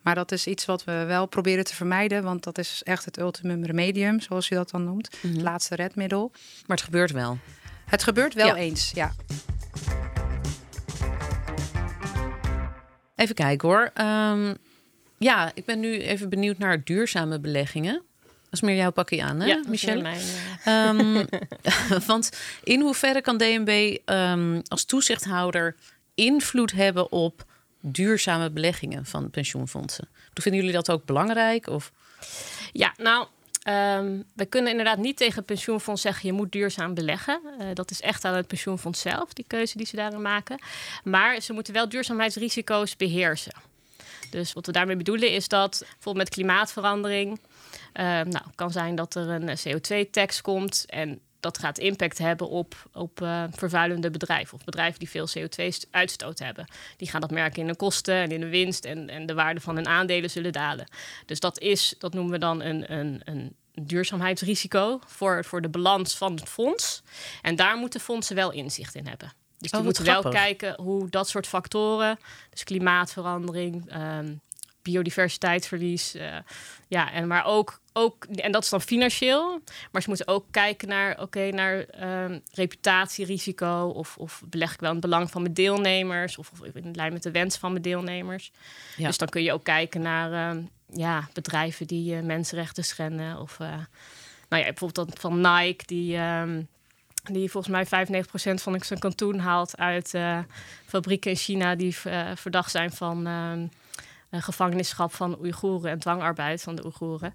Maar 0.00 0.14
dat 0.14 0.32
is 0.32 0.46
iets 0.46 0.64
wat 0.64 0.84
we 0.84 1.04
wel 1.04 1.26
proberen 1.26 1.64
te 1.64 1.74
vermijden. 1.74 2.22
Want 2.22 2.42
dat 2.44 2.58
is 2.58 2.82
echt 2.84 3.04
het 3.04 3.18
ultimum 3.18 3.64
remedium, 3.64 4.20
zoals 4.20 4.48
je 4.48 4.54
dat 4.54 4.70
dan 4.70 4.84
noemt. 4.84 5.18
Het 5.20 5.42
laatste 5.42 5.74
redmiddel. 5.74 6.30
Maar 6.66 6.76
het 6.76 6.84
gebeurt 6.84 7.10
wel. 7.10 7.38
Het 7.84 8.02
gebeurt 8.02 8.34
wel 8.34 8.46
Ja. 8.46 8.56
eens, 8.56 8.90
ja. 8.94 9.12
Even 13.16 13.34
kijken 13.34 13.68
hoor. 13.68 13.90
Ehm, 13.94 14.54
ja, 15.18 15.50
ik 15.54 15.64
ben 15.64 15.80
nu 15.80 15.98
even 16.00 16.28
benieuwd 16.28 16.58
naar 16.58 16.84
duurzame 16.84 17.40
beleggingen. 17.40 18.02
Dat 18.52 18.62
is 18.62 18.68
meer 18.68 18.76
jouw 18.76 18.90
pakje 18.90 19.22
aan, 19.22 19.40
hè, 19.40 19.46
Ja, 19.46 19.62
Michelle? 19.68 20.02
mijn, 20.02 20.20
eh, 20.64 20.88
Ehm, 20.88 21.24
want 22.06 22.30
in 22.64 22.80
hoeverre 22.80 23.20
kan 23.20 23.36
DNB 23.38 23.96
ehm, 24.04 24.60
als 24.68 24.84
toezichthouder 24.84 25.76
invloed 26.14 26.72
hebben 26.72 27.12
op 27.12 27.44
duurzame 27.80 28.50
beleggingen 28.50 29.04
van 29.06 29.30
pensioenfondsen? 29.30 30.08
Vinden 30.34 30.60
jullie 30.60 30.76
dat 30.76 30.90
ook 30.90 31.04
belangrijk? 31.04 31.66
Of? 31.66 31.92
Ja, 32.72 32.94
nou, 32.96 33.26
ehm, 33.62 34.20
we 34.34 34.46
kunnen 34.46 34.70
inderdaad 34.70 34.98
niet 34.98 35.16
tegen 35.16 35.34
het 35.36 35.46
pensioenfonds 35.46 36.02
zeggen... 36.02 36.26
je 36.26 36.32
moet 36.32 36.52
duurzaam 36.52 36.94
beleggen. 36.94 37.40
Eh, 37.58 37.66
dat 37.74 37.90
is 37.90 38.00
echt 38.00 38.24
aan 38.24 38.34
het 38.34 38.46
pensioenfonds 38.46 39.00
zelf, 39.00 39.32
die 39.32 39.44
keuze 39.48 39.76
die 39.76 39.86
ze 39.86 39.96
daarin 39.96 40.22
maken. 40.22 40.58
Maar 41.04 41.40
ze 41.40 41.52
moeten 41.52 41.74
wel 41.74 41.88
duurzaamheidsrisico's 41.88 42.96
beheersen. 42.96 43.52
Dus 44.30 44.52
wat 44.52 44.66
we 44.66 44.72
daarmee 44.72 44.96
bedoelen 44.96 45.30
is 45.30 45.48
dat 45.48 45.78
bijvoorbeeld 45.78 46.16
met 46.24 46.28
klimaatverandering... 46.34 47.40
eh, 47.92 48.04
nou, 48.04 48.44
het 48.44 48.54
kan 48.54 48.70
zijn 48.70 48.94
dat 48.94 49.14
er 49.14 49.28
een 49.28 49.58
CO2-tax 49.58 50.40
komt... 50.40 50.84
en 50.88 51.20
dat 51.42 51.58
gaat 51.58 51.78
impact 51.78 52.18
hebben 52.18 52.48
op, 52.48 52.74
op 52.92 53.22
eh, 53.22 53.44
vervuilende 53.50 54.10
bedrijven... 54.10 54.54
of 54.54 54.64
bedrijven 54.64 54.98
die 54.98 55.08
veel 55.08 55.28
CO2-uitstoot 55.38 56.38
hebben. 56.38 56.66
Die 56.96 57.08
gaan 57.08 57.20
dat 57.20 57.30
merken 57.30 57.60
in 57.60 57.66
de 57.66 57.76
kosten 57.76 58.14
en 58.14 58.30
in 58.30 58.40
de 58.40 58.48
winst... 58.48 58.84
en, 58.84 59.08
en 59.08 59.26
de 59.26 59.34
waarde 59.34 59.60
van 59.60 59.76
hun 59.76 59.86
aandelen 59.86 60.30
zullen 60.30 60.52
dalen. 60.52 60.86
Dus 61.26 61.40
dat, 61.40 61.58
is, 61.58 61.94
dat 61.98 62.14
noemen 62.14 62.32
we 62.32 62.38
dan 62.38 62.62
een, 62.62 62.92
een, 62.92 63.20
een 63.24 63.56
duurzaamheidsrisico... 63.72 65.00
Voor, 65.06 65.44
voor 65.44 65.62
de 65.62 65.68
balans 65.68 66.16
van 66.16 66.34
het 66.34 66.48
fonds. 66.48 67.02
En 67.42 67.56
daar 67.56 67.76
moeten 67.76 68.00
fondsen 68.00 68.36
wel 68.36 68.52
inzicht 68.52 68.94
in 68.94 69.06
hebben. 69.06 69.32
Dus 69.58 69.70
die 69.70 69.70
Oh, 69.70 69.76
wat 69.76 69.84
moeten 69.84 70.22
wel 70.22 70.32
kijken 70.32 70.74
hoe 70.80 71.08
dat 71.08 71.28
soort 71.28 71.46
factoren... 71.46 72.18
dus 72.50 72.64
klimaatverandering... 72.64 73.90
ehm, 73.90 74.34
biodiversiteitsverlies. 74.82 76.14
eh, 76.14 76.36
ja, 76.88 77.12
en 77.12 77.26
maar 77.26 77.44
ook, 77.44 77.80
ook, 77.92 78.24
en 78.24 78.52
dat 78.52 78.62
is 78.62 78.70
dan 78.70 78.80
financieel. 78.80 79.60
Maar 79.90 80.02
ze 80.02 80.08
moeten 80.08 80.28
ook 80.28 80.44
kijken 80.50 80.88
naar, 80.88 81.20
oké, 81.20 81.48
naar 81.50 81.80
ehm, 81.80 82.38
reputatierisico. 82.52 83.92
Of, 83.94 84.16
of 84.16 84.42
beleg 84.46 84.72
ik 84.72 84.80
wel 84.80 84.88
in 84.88 84.96
het 84.96 85.04
belang 85.04 85.30
van 85.30 85.42
mijn 85.42 85.54
deelnemers? 85.54 86.38
Of, 86.38 86.50
of 86.50 86.74
in 86.74 86.94
lijn 86.94 87.12
met 87.12 87.22
de 87.22 87.30
wens 87.30 87.56
van 87.56 87.70
mijn 87.70 87.82
deelnemers. 87.82 88.50
Ja. 88.96 89.06
Dus 89.06 89.18
dan 89.18 89.28
kun 89.28 89.42
je 89.42 89.52
ook 89.52 89.64
kijken 89.64 90.00
naar 90.00 90.32
ehm, 90.32 90.62
ja, 90.86 91.28
bedrijven 91.32 91.86
die 91.86 92.16
eh, 92.16 92.22
mensenrechten 92.22 92.84
schenden. 92.84 93.40
Of 93.40 93.60
eh, 93.60 93.68
nou 94.48 94.62
ja, 94.62 94.68
bijvoorbeeld 94.68 95.08
dat 95.08 95.20
van 95.20 95.40
Nike, 95.40 95.84
die. 95.86 96.16
ehm, 96.16 96.62
die 97.22 97.50
volgens 97.50 97.72
mij 97.72 97.86
95% 97.86 98.62
van 98.62 98.80
zijn 98.80 98.98
kantoen 98.98 99.38
haalt 99.38 99.76
uit 99.76 100.14
fabrieken 100.86 101.30
in 101.30 101.36
China 101.36 101.74
die 101.74 101.96
verdacht 102.34 102.70
zijn 102.70 102.92
van 102.92 103.26
gevangenisschap 104.40 105.14
van 105.14 105.38
Oeigoeren 105.38 105.90
en 105.90 105.98
dwangarbeid 105.98 106.62
van 106.62 106.74
de 106.74 106.84
Oeigoeren. 106.84 107.34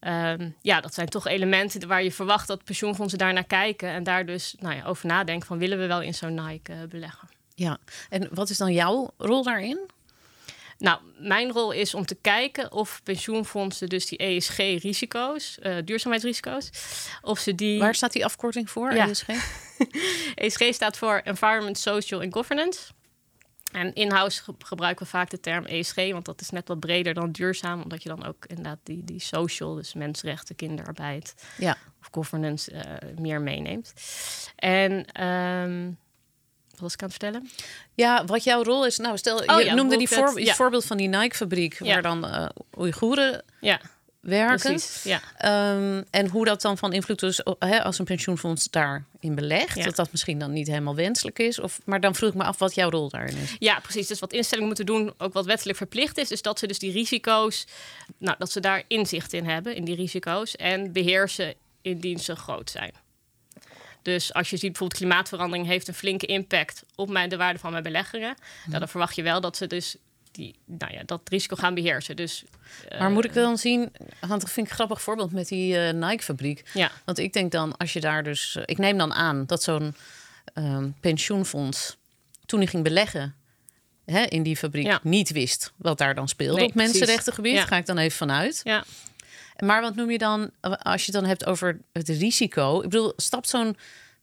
Ehm, 0.00 0.50
ja, 0.60 0.80
dat 0.80 0.94
zijn 0.94 1.08
toch 1.08 1.26
elementen 1.26 1.88
waar 1.88 2.02
je 2.02 2.12
verwacht 2.12 2.46
dat 2.46 2.64
pensioenfondsen 2.64 3.18
daar 3.18 3.32
naar 3.32 3.44
kijken 3.44 3.88
en 3.88 4.02
daar 4.02 4.26
dus 4.26 4.54
nou 4.58 4.74
ja, 4.74 4.84
over 4.84 5.06
nadenken 5.06 5.46
van 5.46 5.58
willen 5.58 5.78
we 5.78 5.86
wel 5.86 6.02
in 6.02 6.14
zo'n 6.14 6.34
Nike 6.34 6.72
eh, 6.72 6.78
beleggen. 6.88 7.28
Ja, 7.54 7.78
en 8.08 8.28
wat 8.32 8.50
is 8.50 8.58
dan 8.58 8.72
jouw 8.72 9.10
rol 9.16 9.42
daarin? 9.42 9.90
Nou, 10.78 11.00
mijn 11.18 11.50
rol 11.50 11.72
is 11.72 11.94
om 11.94 12.06
te 12.06 12.14
kijken 12.14 12.72
of 12.72 13.00
pensioenfondsen 13.02 13.88
dus 13.88 14.06
die 14.06 14.18
ESG-risico's, 14.18 15.58
eh, 15.58 15.76
duurzaamheidsrisico's, 15.84 16.70
of 17.22 17.38
ze 17.38 17.54
die... 17.54 17.78
Waar 17.78 17.94
staat 17.94 18.12
die 18.12 18.24
afkorting 18.24 18.70
voor? 18.70 18.94
Ja. 18.94 19.08
ESG? 19.08 19.26
ESG 20.34 20.74
staat 20.74 20.96
voor 20.96 21.20
Environment, 21.24 21.78
Social 21.78 22.20
and 22.20 22.32
Governance. 22.34 22.80
En 23.72 23.94
in-house 23.94 24.42
ge- 24.42 24.54
gebruiken 24.58 25.04
we 25.04 25.10
vaak 25.10 25.30
de 25.30 25.40
term 25.40 25.64
ESG, 25.64 25.94
want 25.94 26.24
dat 26.24 26.40
is 26.40 26.50
net 26.50 26.68
wat 26.68 26.80
breder 26.80 27.14
dan 27.14 27.30
duurzaam, 27.32 27.82
omdat 27.82 28.02
je 28.02 28.08
dan 28.08 28.24
ook 28.26 28.46
inderdaad 28.46 28.78
die, 28.82 29.04
die 29.04 29.20
social, 29.20 29.74
dus 29.74 29.94
mensenrechten, 29.94 30.56
kinderarbeid 30.56 31.34
Ja. 31.58 31.76
of 32.00 32.08
governance 32.12 32.70
eh, 32.72 33.08
meer 33.18 33.40
meeneemt. 33.40 33.92
En 34.56 35.04
ehm, 35.12 35.84
wat 36.70 36.80
was 36.80 36.92
ik 36.94 37.02
aan 37.02 37.08
het 37.08 37.16
vertellen? 37.18 37.50
Ja, 37.94 38.24
wat 38.24 38.44
jouw 38.44 38.62
rol 38.62 38.86
is. 38.86 38.98
Nou, 38.98 39.16
stel, 39.18 39.38
Oh 39.38 39.58
je 39.60 39.64
ja, 39.64 39.74
noemde 39.74 39.96
die 39.96 40.08
het- 40.10 40.18
voor, 40.18 40.40
ja. 40.40 40.54
voorbeeld 40.54 40.84
van 40.84 40.96
die 40.96 41.08
Nike-fabriek, 41.08 41.78
waar 41.78 42.02
dan 42.02 42.26
eh 42.26 42.48
Oeigoeren 42.78 43.42
Ja, 43.60 43.80
werken. 44.20 44.70
precies. 44.70 45.02
Ja. 45.02 45.20
Ehm, 45.36 46.02
en 46.10 46.28
hoe 46.28 46.44
dat 46.44 46.62
dan 46.62 46.78
van 46.78 46.92
invloed 46.92 47.22
is 47.22 47.40
hè, 47.58 47.84
als 47.84 47.98
een 47.98 48.04
pensioenfonds 48.04 48.70
daarin 48.70 49.34
belegt. 49.34 49.76
Ja. 49.76 49.84
Dat 49.84 49.96
dat 49.96 50.10
misschien 50.10 50.38
dan 50.38 50.52
niet 50.52 50.66
helemaal 50.66 50.94
wenselijk 50.94 51.38
is. 51.38 51.60
Of, 51.60 51.80
maar 51.84 52.00
dan 52.00 52.14
vroeg 52.14 52.30
ik 52.30 52.36
me 52.36 52.44
af 52.44 52.58
wat 52.58 52.74
jouw 52.74 52.90
rol 52.90 53.08
daarin 53.08 53.36
is. 53.36 53.56
Ja, 53.58 53.80
precies. 53.80 54.06
Dus 54.06 54.18
wat 54.18 54.32
instellingen 54.32 54.68
moeten 54.68 54.86
doen, 54.86 55.12
ook 55.18 55.32
wat 55.32 55.44
wettelijk 55.44 55.78
verplicht 55.78 56.18
is, 56.18 56.30
is 56.30 56.42
dat 56.42 56.58
ze 56.58 56.66
dus 56.66 56.78
die 56.78 56.92
risico's, 56.92 57.66
nou, 58.18 58.36
dat 58.38 58.52
ze 58.52 58.60
daar 58.60 58.82
inzicht 58.88 59.32
in 59.32 59.44
hebben, 59.44 59.74
in 59.74 59.84
die 59.84 59.96
risico's, 59.96 60.56
en 60.56 60.92
beheersen 60.92 61.54
indien 61.82 62.18
ze 62.18 62.36
groot 62.36 62.70
zijn. 62.70 62.92
Dus 64.02 64.32
als 64.32 64.50
je 64.50 64.56
ziet 64.56 64.70
bijvoorbeeld 64.70 65.00
klimaatverandering 65.00 65.66
heeft 65.66 65.88
een 65.88 65.94
flinke 65.94 66.26
impact 66.26 66.84
op 66.94 67.08
mijn, 67.08 67.28
de 67.28 67.36
waarde 67.36 67.58
van 67.58 67.70
mijn 67.70 67.82
beleggingen, 67.82 68.34
nou, 68.66 68.78
dan 68.78 68.88
verwacht 68.88 69.16
je 69.16 69.22
wel 69.22 69.40
dat 69.40 69.56
ze 69.56 69.66
dus 69.66 69.96
die, 70.30 70.58
nou 70.64 70.92
ja, 70.92 71.02
dat 71.06 71.20
risico 71.24 71.56
gaan 71.56 71.74
beheersen. 71.74 72.16
Dus, 72.16 72.44
Maar 72.98 73.10
moet 73.10 73.24
ik 73.24 73.34
dan 73.34 73.58
zien, 73.58 73.92
want 74.20 74.40
dat 74.40 74.50
vind 74.50 74.66
ik 74.66 74.70
een 74.72 74.78
grappig 74.78 75.02
voorbeeld 75.02 75.32
met 75.32 75.48
die 75.48 75.76
eh, 75.78 75.92
Nike-fabriek. 75.94 76.62
Ja, 76.74 76.90
Want 77.04 77.18
ik 77.18 77.32
denk 77.32 77.52
dan, 77.52 77.76
als 77.76 77.92
je 77.92 78.00
daar 78.00 78.22
dus. 78.22 78.58
Ik 78.64 78.78
neem 78.78 78.98
dan 78.98 79.12
aan 79.14 79.46
dat 79.46 79.62
zo'n 79.62 79.94
ehm, 80.54 80.88
pensioenfonds. 81.00 81.96
toen 82.46 82.58
hij 82.58 82.68
ging 82.68 82.82
beleggen. 82.82 83.34
Hè, 84.04 84.22
in 84.22 84.42
die 84.42 84.56
fabriek 84.56 84.86
Ja. 84.86 85.00
niet 85.02 85.30
wist 85.30 85.72
wat 85.76 85.98
daar 85.98 86.14
dan 86.14 86.28
speelde 86.28 86.58
Nee, 86.58 86.68
op 86.68 86.74
mensenrechtengebied. 86.74 87.52
precies. 87.52 87.68
Ga 87.70 87.76
ik 87.76 87.86
dan 87.86 87.98
even 87.98 88.16
vanuit. 88.16 88.60
ja. 88.64 88.84
Maar 89.58 89.80
wat 89.80 89.94
noem 89.94 90.10
je 90.10 90.18
dan, 90.18 90.50
eh, 90.60 90.72
als 90.72 91.04
je 91.06 91.12
het 91.12 91.20
dan 91.20 91.30
hebt 91.30 91.46
over 91.46 91.78
het 91.92 92.08
risico? 92.08 92.76
Ik 92.82 92.88
bedoel, 92.88 93.12
stapt 93.16 93.48
zo'n 93.48 93.76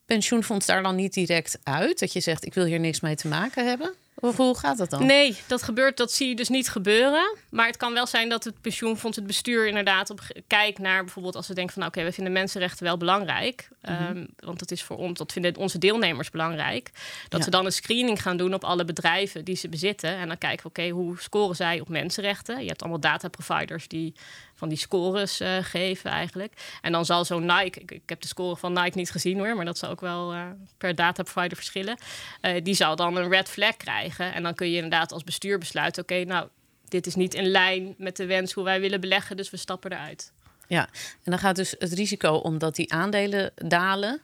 pensioenfonds 0.05 0.65
daar 0.65 0.83
dan 0.83 0.95
niet 0.95 1.13
direct 1.13 1.59
uit? 1.63 1.99
Dat 1.99 2.13
je 2.13 2.19
zegt, 2.19 2.45
ik 2.45 2.53
wil 2.53 2.65
hier 2.65 2.79
niks 2.79 2.99
mee 2.99 3.15
te 3.15 3.27
maken 3.27 3.67
hebben? 3.67 3.93
Of 4.19 4.37
hoe 4.37 4.57
gaat 4.57 4.77
dat 4.77 4.89
dan? 4.89 5.05
Nee, 5.05 5.37
dat 5.47 5.63
gebeurt, 5.63 5.97
dat 5.97 6.11
zie 6.11 6.27
je 6.27 6.35
dus 6.35 6.49
niet 6.49 6.69
gebeuren. 6.69 7.35
Maar 7.49 7.67
het 7.67 7.77
kan 7.77 7.93
wel 7.93 8.07
zijn 8.07 8.29
dat 8.29 8.43
het 8.43 8.61
pensioenfonds, 8.61 9.17
het 9.17 9.27
bestuur 9.27 9.67
inderdaad 9.67 10.09
op 10.09 10.21
kijkt 10.47 10.79
naar 10.79 11.03
bijvoorbeeld 11.03 11.35
als 11.35 11.47
we 11.47 11.53
denken 11.53 11.73
van 11.73 11.81
nou, 11.81 11.93
oké, 11.95 12.05
we 12.05 12.11
vinden 12.13 12.33
mensenrechten 12.33 12.83
wel 12.85 12.97
belangrijk. 12.97 13.69
Ehm, 13.81 14.25
want 14.39 14.59
dat 14.59 14.71
is 14.71 14.83
voor 14.83 14.97
ons, 14.97 15.17
dat 15.17 15.31
vinden 15.31 15.55
onze 15.55 15.77
deelnemers 15.77 16.29
belangrijk. 16.29 16.89
Dat 17.29 17.39
Ja. 17.39 17.45
ze 17.45 17.51
dan 17.51 17.65
een 17.65 17.71
screening 17.71 18.21
gaan 18.21 18.37
doen 18.37 18.53
op 18.53 18.63
alle 18.63 18.85
bedrijven 18.85 19.45
die 19.45 19.55
ze 19.55 19.69
bezitten. 19.69 20.15
En 20.17 20.27
dan 20.27 20.37
kijken 20.37 20.63
we, 20.63 20.69
oké, 20.69 20.89
hoe 20.89 21.19
scoren 21.19 21.55
zij 21.55 21.79
op 21.79 21.89
mensenrechten? 21.89 22.61
Je 22.61 22.67
hebt 22.67 22.81
allemaal 22.81 22.99
data 22.99 23.27
providers 23.27 23.87
die 23.87 24.13
van 24.57 24.69
die 24.69 24.77
scores 24.77 25.39
eh, 25.39 25.57
geven 25.61 26.11
eigenlijk. 26.11 26.53
En 26.81 26.91
dan 26.91 27.05
zal 27.05 27.25
zo'n 27.25 27.45
Nike, 27.45 27.79
ik, 27.79 27.91
ik 27.91 28.01
heb 28.05 28.21
de 28.21 28.27
score 28.27 28.57
van 28.57 28.73
Nike 28.73 28.97
niet 28.97 29.11
gezien 29.11 29.37
hoor, 29.37 29.55
maar 29.55 29.65
dat 29.65 29.77
zal 29.77 29.89
ook 29.89 30.01
wel 30.01 30.33
eh, 30.33 30.45
per 30.77 30.95
data 30.95 31.23
provider 31.23 31.57
verschillen. 31.57 31.97
Eh, 32.41 32.63
die 32.63 32.73
zal 32.73 32.95
dan 32.95 33.15
een 33.15 33.29
red 33.29 33.49
flag 33.49 33.77
krijgen. 33.77 34.33
En 34.33 34.43
dan 34.43 34.53
kun 34.53 34.69
je 34.69 34.75
inderdaad 34.75 35.11
als 35.11 35.23
bestuur 35.23 35.57
besluiten, 35.57 36.03
oké, 36.03 36.23
nou, 36.23 36.47
dit 36.87 37.07
is 37.07 37.15
niet 37.15 37.33
in 37.33 37.47
lijn 37.47 37.95
met 37.97 38.15
de 38.15 38.25
wens 38.25 38.53
hoe 38.53 38.63
wij 38.63 38.79
willen 38.79 39.01
beleggen, 39.01 39.37
dus 39.37 39.49
we 39.49 39.57
stappen 39.57 39.91
eruit. 39.91 40.31
Ja, 40.67 40.89
en 41.23 41.31
dan 41.31 41.39
gaat 41.39 41.55
dus 41.55 41.75
het 41.79 41.93
risico 41.93 42.33
omdat 42.33 42.75
die 42.75 42.93
aandelen 42.93 43.51
dalen. 43.55 44.21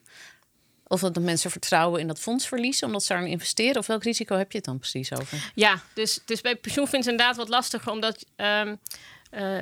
Of 0.88 1.02
dat 1.02 1.14
de 1.14 1.20
mensen 1.20 1.52
vertrouwen 1.52 2.00
in 2.00 2.08
dat 2.08 2.20
fonds 2.20 2.48
verliezen 2.48 2.88
omdat 2.88 3.04
ze 3.04 3.14
daarin 3.14 3.32
investeren. 3.32 3.78
Of 3.78 3.88
welk 3.88 4.04
risico 4.04 4.38
heb 4.38 4.52
je 4.52 4.58
het 4.58 4.66
dan 4.66 4.80
precies 4.80 5.14
over? 5.14 5.52
Ja, 5.56 5.82
dus, 5.94 6.20
dus 6.26 6.42
bij 6.42 6.56
pensioenfonds 6.56 7.08
inderdaad 7.08 7.36
wat 7.36 7.50
lastiger, 7.50 7.92
omdat 7.92 8.26
eh, 8.36 9.62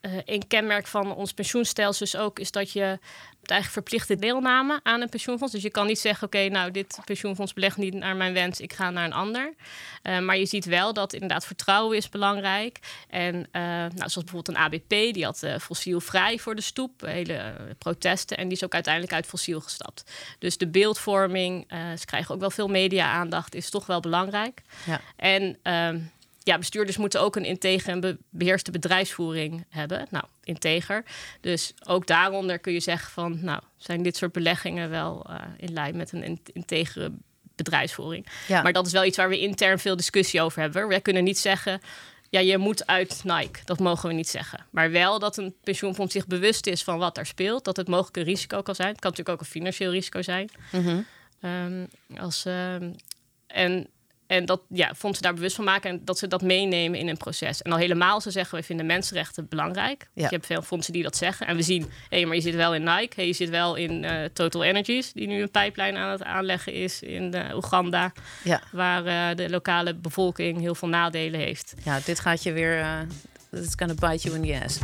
eh, 0.00 0.12
een 0.24 0.46
kenmerk 0.46 0.86
van 0.86 1.14
ons 1.14 1.32
pensioenstelsel 1.32 2.06
is 2.06 2.16
ook 2.16 2.38
is 2.38 2.50
dat 2.50 2.72
je 2.72 2.98
hebt 3.40 3.50
eigenlijk 3.50 3.88
verplichte 3.88 4.26
deelname 4.26 4.80
aan 4.82 5.00
een 5.00 5.08
pensioenfonds. 5.08 5.52
Dus 5.52 5.62
je 5.62 5.70
kan 5.70 5.86
niet 5.86 5.98
zeggen, 5.98 6.26
oké, 6.26 6.48
nou 6.48 6.70
dit 6.70 6.98
pensioenfonds 7.04 7.52
belegt 7.52 7.76
niet 7.76 7.94
naar 7.94 8.16
mijn 8.16 8.32
wens, 8.32 8.60
ik 8.60 8.72
ga 8.72 8.90
naar 8.90 9.04
een 9.04 9.12
ander. 9.12 9.54
Eh, 10.02 10.18
maar 10.18 10.36
je 10.36 10.46
ziet 10.46 10.64
wel 10.64 10.92
dat 10.92 11.12
inderdaad 11.12 11.46
vertrouwen 11.46 11.96
is 11.96 12.08
belangrijk. 12.08 12.78
En 13.08 13.46
eh, 13.50 13.62
nou, 13.62 13.92
zoals 13.94 14.14
bijvoorbeeld 14.14 14.48
een 14.48 14.62
ABP, 14.62 14.88
die 14.88 15.24
had 15.24 15.42
eh, 15.42 15.58
fossielvrij 15.58 16.38
voor 16.38 16.54
de 16.54 16.62
stoep, 16.62 17.00
hele 17.00 17.32
eh, 17.32 17.52
protesten. 17.78 18.36
En 18.36 18.44
die 18.44 18.56
is 18.56 18.64
ook 18.64 18.74
uiteindelijk 18.74 19.14
uit 19.14 19.26
fossiel 19.26 19.60
gestapt. 19.60 20.10
Dus 20.38 20.58
de 20.58 20.68
beeldvorming, 20.68 21.64
eh, 21.68 21.78
ze 21.98 22.04
krijgen 22.04 22.34
ook 22.34 22.40
wel 22.40 22.50
veel 22.50 22.68
media-aandacht, 22.68 23.54
is 23.54 23.70
toch 23.70 23.86
wel 23.86 24.00
belangrijk. 24.00 24.62
Ja. 24.86 25.00
En 25.16 25.58
ehm, 25.62 25.98
ja, 26.42 26.58
bestuurders 26.58 26.96
moeten 26.96 27.20
ook 27.20 27.36
een 27.36 27.44
integer 27.44 27.88
en 27.92 28.00
be- 28.00 28.18
beheerste 28.30 28.70
bedrijfsvoering 28.70 29.64
hebben. 29.68 30.06
Nou, 30.10 30.24
integer. 30.44 31.04
Dus 31.40 31.72
ook 31.86 32.06
daaronder 32.06 32.58
kun 32.58 32.72
je 32.72 32.80
zeggen 32.80 33.10
van, 33.10 33.38
nou, 33.42 33.60
zijn 33.76 34.02
dit 34.02 34.16
soort 34.16 34.32
beleggingen 34.32 34.90
wel 34.90 35.26
eh, 35.28 35.36
in 35.56 35.72
lijn 35.72 35.96
met 35.96 36.12
een 36.12 36.22
in- 36.22 36.40
integere 36.52 37.12
bedrijfsvoering. 37.56 38.26
Ja. 38.48 38.62
Maar 38.62 38.72
dat 38.72 38.86
is 38.86 38.92
wel 38.92 39.04
iets 39.04 39.16
waar 39.16 39.28
we 39.28 39.38
intern 39.40 39.78
veel 39.78 39.96
discussie 39.96 40.42
over 40.42 40.60
hebben. 40.60 40.88
We 40.88 41.00
kunnen 41.00 41.24
niet 41.24 41.38
zeggen, 41.38 41.80
ja, 42.30 42.40
je 42.40 42.58
moet 42.58 42.86
uit 42.86 43.20
Nike. 43.24 43.60
Dat 43.64 43.78
mogen 43.78 44.08
we 44.08 44.14
niet 44.14 44.28
zeggen. 44.28 44.66
Maar 44.70 44.90
wel 44.90 45.18
dat 45.18 45.36
een 45.36 45.54
pensioenfonds 45.62 46.12
zich 46.12 46.26
bewust 46.26 46.66
is 46.66 46.82
van 46.82 46.98
wat 46.98 47.14
daar 47.14 47.26
speelt. 47.26 47.64
Dat 47.64 47.76
het 47.76 47.88
mogelijk 47.88 48.16
een 48.16 48.22
risico 48.24 48.62
kan 48.62 48.74
zijn. 48.74 48.88
Het 48.88 49.00
kan 49.00 49.10
natuurlijk 49.10 49.38
ook 49.38 49.44
een 49.46 49.52
financieel 49.52 49.90
risico 49.90 50.22
zijn. 50.22 50.50
Mhm. 50.72 51.00
Ehm, 51.40 51.86
als, 52.16 52.44
ehm, 52.44 52.92
en 53.46 53.88
En 54.30 54.44
dat 54.44 54.60
ja, 54.68 54.94
fondsen 54.94 55.22
daar 55.22 55.34
bewust 55.34 55.56
van 55.56 55.64
maken 55.64 55.90
en 55.90 56.04
dat 56.04 56.18
ze 56.18 56.26
dat 56.26 56.42
meenemen 56.42 56.98
in 56.98 57.08
een 57.08 57.16
proces. 57.16 57.62
En 57.62 57.72
al 57.72 57.78
helemaal 57.78 58.20
ze 58.20 58.30
zeggen, 58.30 58.58
we 58.58 58.64
vinden 58.64 58.86
mensenrechten 58.86 59.48
belangrijk. 59.48 60.08
Ja. 60.14 60.22
Je 60.22 60.28
hebt 60.34 60.46
veel 60.46 60.62
fondsen 60.62 60.92
die 60.92 61.02
dat 61.02 61.16
zeggen. 61.16 61.46
En 61.46 61.56
we 61.56 61.62
zien, 61.62 61.90
hé, 62.08 62.24
maar 62.24 62.34
je 62.34 62.40
zit 62.40 62.54
wel 62.54 62.74
in 62.74 62.82
Nike. 62.82 63.14
Hey, 63.14 63.26
je 63.26 63.32
zit 63.32 63.48
wel 63.48 63.74
in 63.74 64.04
eh, 64.04 64.24
Total 64.32 64.64
Energies, 64.64 65.12
die 65.12 65.26
nu 65.26 65.42
een 65.42 65.50
pijplijn 65.50 65.96
aan 65.96 66.10
het 66.10 66.22
aanleggen 66.22 66.72
is 66.72 67.02
in 67.02 67.34
eh, 67.34 67.56
Oeganda. 67.56 68.12
Ja. 68.44 68.62
Waar 68.72 69.06
eh, 69.06 69.36
de 69.36 69.50
lokale 69.50 69.94
bevolking 69.94 70.60
heel 70.60 70.74
veel 70.74 70.88
nadelen 70.88 71.40
heeft. 71.40 71.74
Ja, 71.84 71.98
dit 72.04 72.20
gaat 72.20 72.42
je 72.42 72.52
weer. 72.52 72.78
eh 72.78 73.00
it's 73.52 73.74
gonna 73.76 73.94
bite 73.94 74.28
you 74.28 74.34
in 74.34 74.42
the 74.42 74.64
ass. 74.64 74.78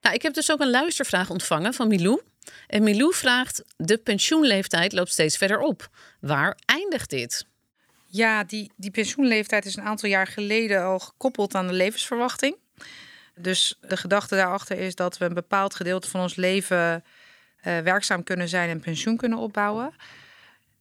Nou, 0.00 0.14
ik 0.14 0.22
heb 0.22 0.34
dus 0.34 0.52
ook 0.52 0.60
een 0.60 0.70
luistervraag 0.70 1.30
ontvangen 1.30 1.74
van 1.74 1.88
Milou. 1.88 2.20
En 2.66 2.82
Milou 2.82 3.14
vraagt: 3.14 3.64
De 3.76 3.98
pensioenleeftijd 3.98 4.92
loopt 4.92 5.10
steeds 5.10 5.36
verder 5.36 5.58
op. 5.58 5.88
Waar 6.20 6.58
eindigt 6.64 7.10
dit? 7.10 7.46
Ja, 8.06 8.44
die, 8.44 8.70
die 8.76 8.90
pensioenleeftijd 8.90 9.64
is 9.64 9.76
een 9.76 9.84
aantal 9.84 10.08
jaar 10.08 10.26
geleden 10.26 10.82
al 10.82 10.98
gekoppeld 10.98 11.54
aan 11.54 11.66
de 11.66 11.72
levensverwachting. 11.72 12.56
Dus 13.34 13.78
de 13.80 13.96
gedachte 13.96 14.34
daarachter 14.34 14.78
is 14.78 14.94
dat 14.94 15.18
we 15.18 15.24
een 15.24 15.34
bepaald 15.34 15.74
gedeelte 15.74 16.10
van 16.10 16.20
ons 16.20 16.36
leven 16.36 17.04
eh, 17.60 17.78
werkzaam 17.78 18.22
kunnen 18.22 18.48
zijn 18.48 18.68
en 18.68 18.80
pensioen 18.80 19.16
kunnen 19.16 19.38
opbouwen. 19.38 19.94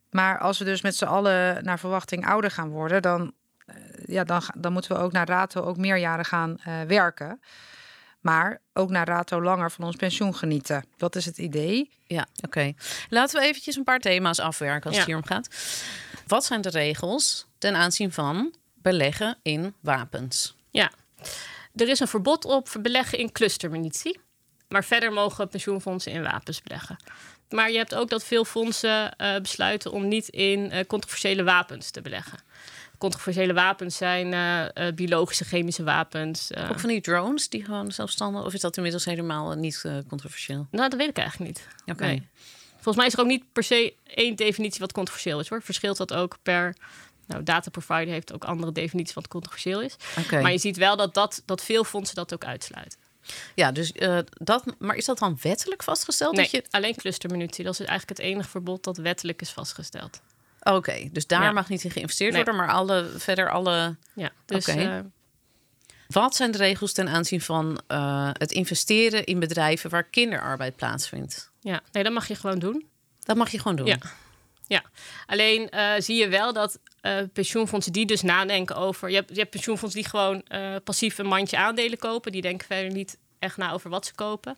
Maar 0.10 0.40
als 0.40 0.58
we 0.58 0.66
dus 0.66 0.82
met 0.82 0.96
z'n 0.96 1.06
allen 1.06 1.64
naar 1.64 1.80
verwachting 1.80 2.26
ouder 2.28 2.52
gaan 2.52 2.70
worden, 2.70 3.02
dan, 3.02 3.34
eh, 3.66 3.76
ja, 4.06 4.24
dan, 4.24 4.42
dan 4.58 4.74
moeten 4.74 4.96
we 4.96 5.02
ook 5.02 5.12
naar 5.12 5.28
rato 5.28 5.62
ook 5.62 5.78
meer 5.78 5.98
jaren 5.98 6.26
gaan 6.26 6.58
eh, 6.64 6.82
werken. 6.82 7.42
Maar 8.26 8.62
ook 8.74 8.90
naar 8.90 9.08
rato 9.08 9.42
langer 9.42 9.72
van 9.72 9.86
ons 9.86 9.96
pensioen 9.96 10.36
genieten. 10.36 10.86
Dat 10.98 11.16
is 11.16 11.26
het 11.26 11.38
idee. 11.38 11.90
Ja, 12.06 12.28
oké. 12.42 12.74
Laten 13.10 13.40
we 13.40 13.48
eventjes 13.48 13.76
een 13.76 13.84
paar 13.84 14.00
thema's 14.00 14.40
afwerken 14.40 14.90
als 14.90 14.98
het 14.98 15.06
hier 15.06 15.16
om 15.16 15.26
gaat. 15.26 15.50
Wat 16.28 16.46
zijn 16.46 16.62
de 16.62 16.70
regels 16.70 17.46
ten 17.58 17.76
aanzien 17.76 18.12
van 18.12 18.54
beleggen 18.74 19.38
in 19.42 19.74
wapens? 19.80 20.56
Ja, 20.70 20.92
er 21.76 21.90
is 21.90 22.00
een 22.00 22.08
verbod 22.08 22.46
op 22.46 22.76
beleggen 22.82 23.18
in 23.18 23.32
clustermunitie. 23.32 24.20
Maar 24.68 24.84
verder 24.84 25.14
mogen 25.14 25.48
pensioenfondsen 25.48 26.12
in 26.12 26.24
wapens 26.24 26.62
beleggen. 26.62 26.98
Maar 27.50 27.72
je 27.72 27.78
hebt 27.78 27.96
ook 27.96 28.10
dat 28.10 28.24
veel 28.24 28.46
fondsen 28.46 29.16
eh, 29.16 29.42
besluiten 29.42 29.92
om 29.92 30.08
niet 30.08 30.28
in 30.28 30.72
eh, 30.72 30.86
controversiële 30.88 31.44
wapens 31.44 31.90
te 31.90 32.02
beleggen. 32.02 32.40
Controversiële 32.98 33.54
wapens 33.54 33.98
zijn 33.98 34.34
eh, 34.34 34.88
eh, 34.88 34.96
biologische, 34.96 35.46
chemische 35.46 35.84
wapens. 35.84 36.52
eh. 36.52 36.70
Ook 36.70 36.80
van 36.80 36.90
die 36.90 37.02
drones 37.02 37.50
die 37.50 37.64
gewoon 37.66 37.92
zelfstandig, 37.92 38.46
of 38.46 38.54
is 38.54 38.60
dat 38.62 38.76
inmiddels 38.78 39.06
helemaal 39.06 39.54
niet 39.54 39.82
controversieel? 40.08 40.68
Nou, 40.72 40.90
dat 40.90 41.00
weet 41.00 41.10
ik 41.10 41.18
eigenlijk 41.18 41.50
niet. 41.50 41.68
Oké. 41.96 42.06
Nee. 42.06 42.28
Volgens 42.74 42.96
mij 42.96 43.06
is 43.06 43.14
er 43.14 43.20
ook 43.20 43.28
niet 43.28 43.54
per 43.54 43.64
se 43.64 43.94
één 44.04 44.36
definitie 44.36 44.80
wat 44.80 44.92
controversieel 44.92 45.40
is 45.40 45.50
hoor. 45.50 45.62
Verschilt 45.62 45.98
dat 45.98 46.14
ook 46.14 46.38
per. 46.44 46.76
Nou, 47.28 47.44
data 47.44 47.70
provider 47.70 48.14
heeft 48.14 48.34
ook 48.34 48.44
andere 48.44 48.72
definities 48.72 49.14
wat 49.16 49.28
controversieel 49.28 49.82
is. 49.82 49.96
Maar 50.32 50.52
je 50.52 50.58
ziet 50.58 50.78
wel 50.78 50.96
dat, 50.96 51.14
dat, 51.14 51.42
dat 51.46 51.64
veel 51.64 51.84
fondsen 51.84 52.16
dat 52.16 52.34
ook 52.34 52.46
uitsluiten. 52.46 53.00
Ja, 53.56 53.72
dus 53.72 53.92
dat, 54.30 54.64
maar 54.80 54.96
is 54.96 55.06
dat 55.06 55.18
dan 55.20 55.38
wettelijk 55.42 55.84
vastgesteld? 55.84 56.36
Nee, 56.36 56.42
Dat 56.42 56.52
je, 56.52 56.64
alleen 56.70 56.96
clustermunitie. 56.96 57.64
Dat 57.64 57.74
is 57.80 57.86
eigenlijk 57.86 58.20
het 58.20 58.28
enige 58.28 58.50
verbod 58.50 58.84
dat 58.84 58.98
wettelijk 58.98 59.42
is 59.42 59.50
vastgesteld. 59.50 60.22
Oké, 60.74 61.10
dus 61.12 61.28
daar 61.28 61.44
Ja. 61.44 61.52
mag 61.52 61.70
niet 61.70 61.84
in 61.84 61.92
geïnvesteerd 61.92 62.34
Nee. 62.34 62.44
worden, 62.44 62.62
maar 62.66 62.74
alle, 62.76 63.10
verder 63.18 63.50
alle. 63.52 63.96
Ja, 64.14 64.32
dus 64.46 64.68
Oké. 64.70 64.80
eh, 64.80 65.00
Wat 66.08 66.36
zijn 66.36 66.52
de 66.52 66.58
regels 66.58 66.94
ten 66.94 67.08
aanzien 67.08 67.42
van 67.42 67.82
eh, 67.88 68.30
het 68.34 68.52
investeren 68.52 69.24
in 69.26 69.40
bedrijven 69.40 69.90
waar 69.90 70.04
kinderarbeid 70.04 70.76
plaatsvindt? 70.76 71.52
ja, 71.60 71.82
nee, 71.92 72.04
dat 72.04 72.14
mag 72.14 72.28
je 72.28 72.36
gewoon 72.36 72.60
doen. 72.60 72.86
Dat 73.24 73.36
mag 73.36 73.50
je 73.52 73.60
gewoon 73.60 73.76
doen. 73.78 73.86
Ja. 73.86 73.98
Ja, 74.68 74.84
alleen 75.26 75.70
eh, 75.70 75.92
zie 75.98 76.16
je 76.16 76.28
wel 76.28 76.54
dat 76.54 76.80
eh, 77.02 77.18
pensioenfondsen 77.34 77.94
die 77.94 78.06
dus 78.06 78.22
nadenken 78.22 78.76
over... 78.76 79.10
Je 79.10 79.16
hebt, 79.16 79.30
je 79.30 79.40
hebt 79.40 79.50
pensioenfondsen 79.50 80.02
die 80.02 80.10
gewoon 80.10 80.44
passief 80.84 81.18
een 81.18 81.26
mandje 81.26 81.58
aandelen 81.58 81.98
kopen. 81.98 82.32
Die 82.32 82.42
denken 82.42 82.68
verder 82.68 82.92
niet 82.92 83.18
echt 83.40 83.58
na 83.58 83.72
over 83.72 83.90
wat 83.90 84.06
ze 84.06 84.14
kopen. 84.14 84.58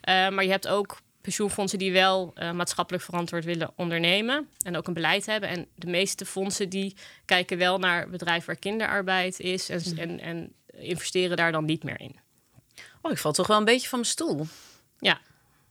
Eh, 0.00 0.28
maar 0.28 0.44
je 0.44 0.50
hebt 0.50 0.68
ook 0.68 0.98
pensioenfondsen 1.26 1.78
die 1.78 1.92
wel 1.92 2.30
eh, 2.34 2.52
maatschappelijk 2.52 3.04
verantwoord 3.04 3.44
willen 3.44 3.70
ondernemen. 3.76 4.48
En 4.62 4.76
ook 4.76 4.86
een 4.86 4.94
beleid 4.94 5.26
hebben. 5.26 5.48
En 5.48 5.66
de 5.74 5.86
meeste 5.86 6.26
fondsen 6.26 6.68
die 6.68 6.96
kijken 7.24 7.58
wel 7.58 7.78
naar 7.78 8.08
bedrijven 8.08 8.46
waar 8.46 8.56
kinderarbeid 8.56 9.40
is. 9.40 9.68
En, 9.68 9.82
Mhm. 9.86 9.98
en, 9.98 10.20
en 10.20 10.52
investeren 10.70 11.36
daar 11.36 11.52
dan 11.52 11.64
niet 11.64 11.82
meer 11.84 12.00
in. 12.00 12.16
Oh, 13.02 13.12
ik 13.12 13.18
val 13.18 13.32
toch 13.32 13.46
wel 13.46 13.56
een 13.58 13.64
beetje 13.64 13.88
van 13.88 13.98
mijn 13.98 14.10
stoel. 14.10 14.46
Ja, 14.98 15.20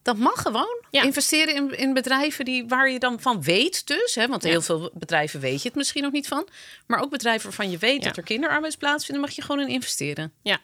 Dat 0.02 0.18
mag 0.18 0.42
gewoon. 0.42 0.84
Ja. 0.92 1.04
Investeren 1.04 1.56
in, 1.56 1.78
in 1.78 1.94
bedrijven 1.94 2.46
die, 2.46 2.68
waar 2.68 2.90
je 2.92 3.00
dan 3.00 3.20
van 3.22 3.42
weet 3.44 3.88
dus. 3.88 4.16
Hè, 4.16 4.28
want 4.28 4.44
Ja. 4.44 4.50
heel 4.50 4.62
veel 4.62 4.92
bedrijven 4.94 5.40
weet 5.40 5.62
je 5.62 5.68
het 5.68 5.78
misschien 5.78 6.04
nog 6.04 6.12
niet 6.12 6.28
van. 6.28 6.48
Maar 6.88 7.00
ook 7.02 7.10
bedrijven 7.10 7.44
waarvan 7.44 7.70
je 7.72 7.78
weet 7.78 8.02
Ja. 8.02 8.08
dat 8.08 8.18
er 8.18 8.24
kinderarbeid 8.24 8.78
plaatsvindt... 8.78 9.22
mag 9.22 9.32
je 9.32 9.42
gewoon 9.42 9.62
in 9.62 9.68
investeren. 9.68 10.34
Ja, 10.42 10.60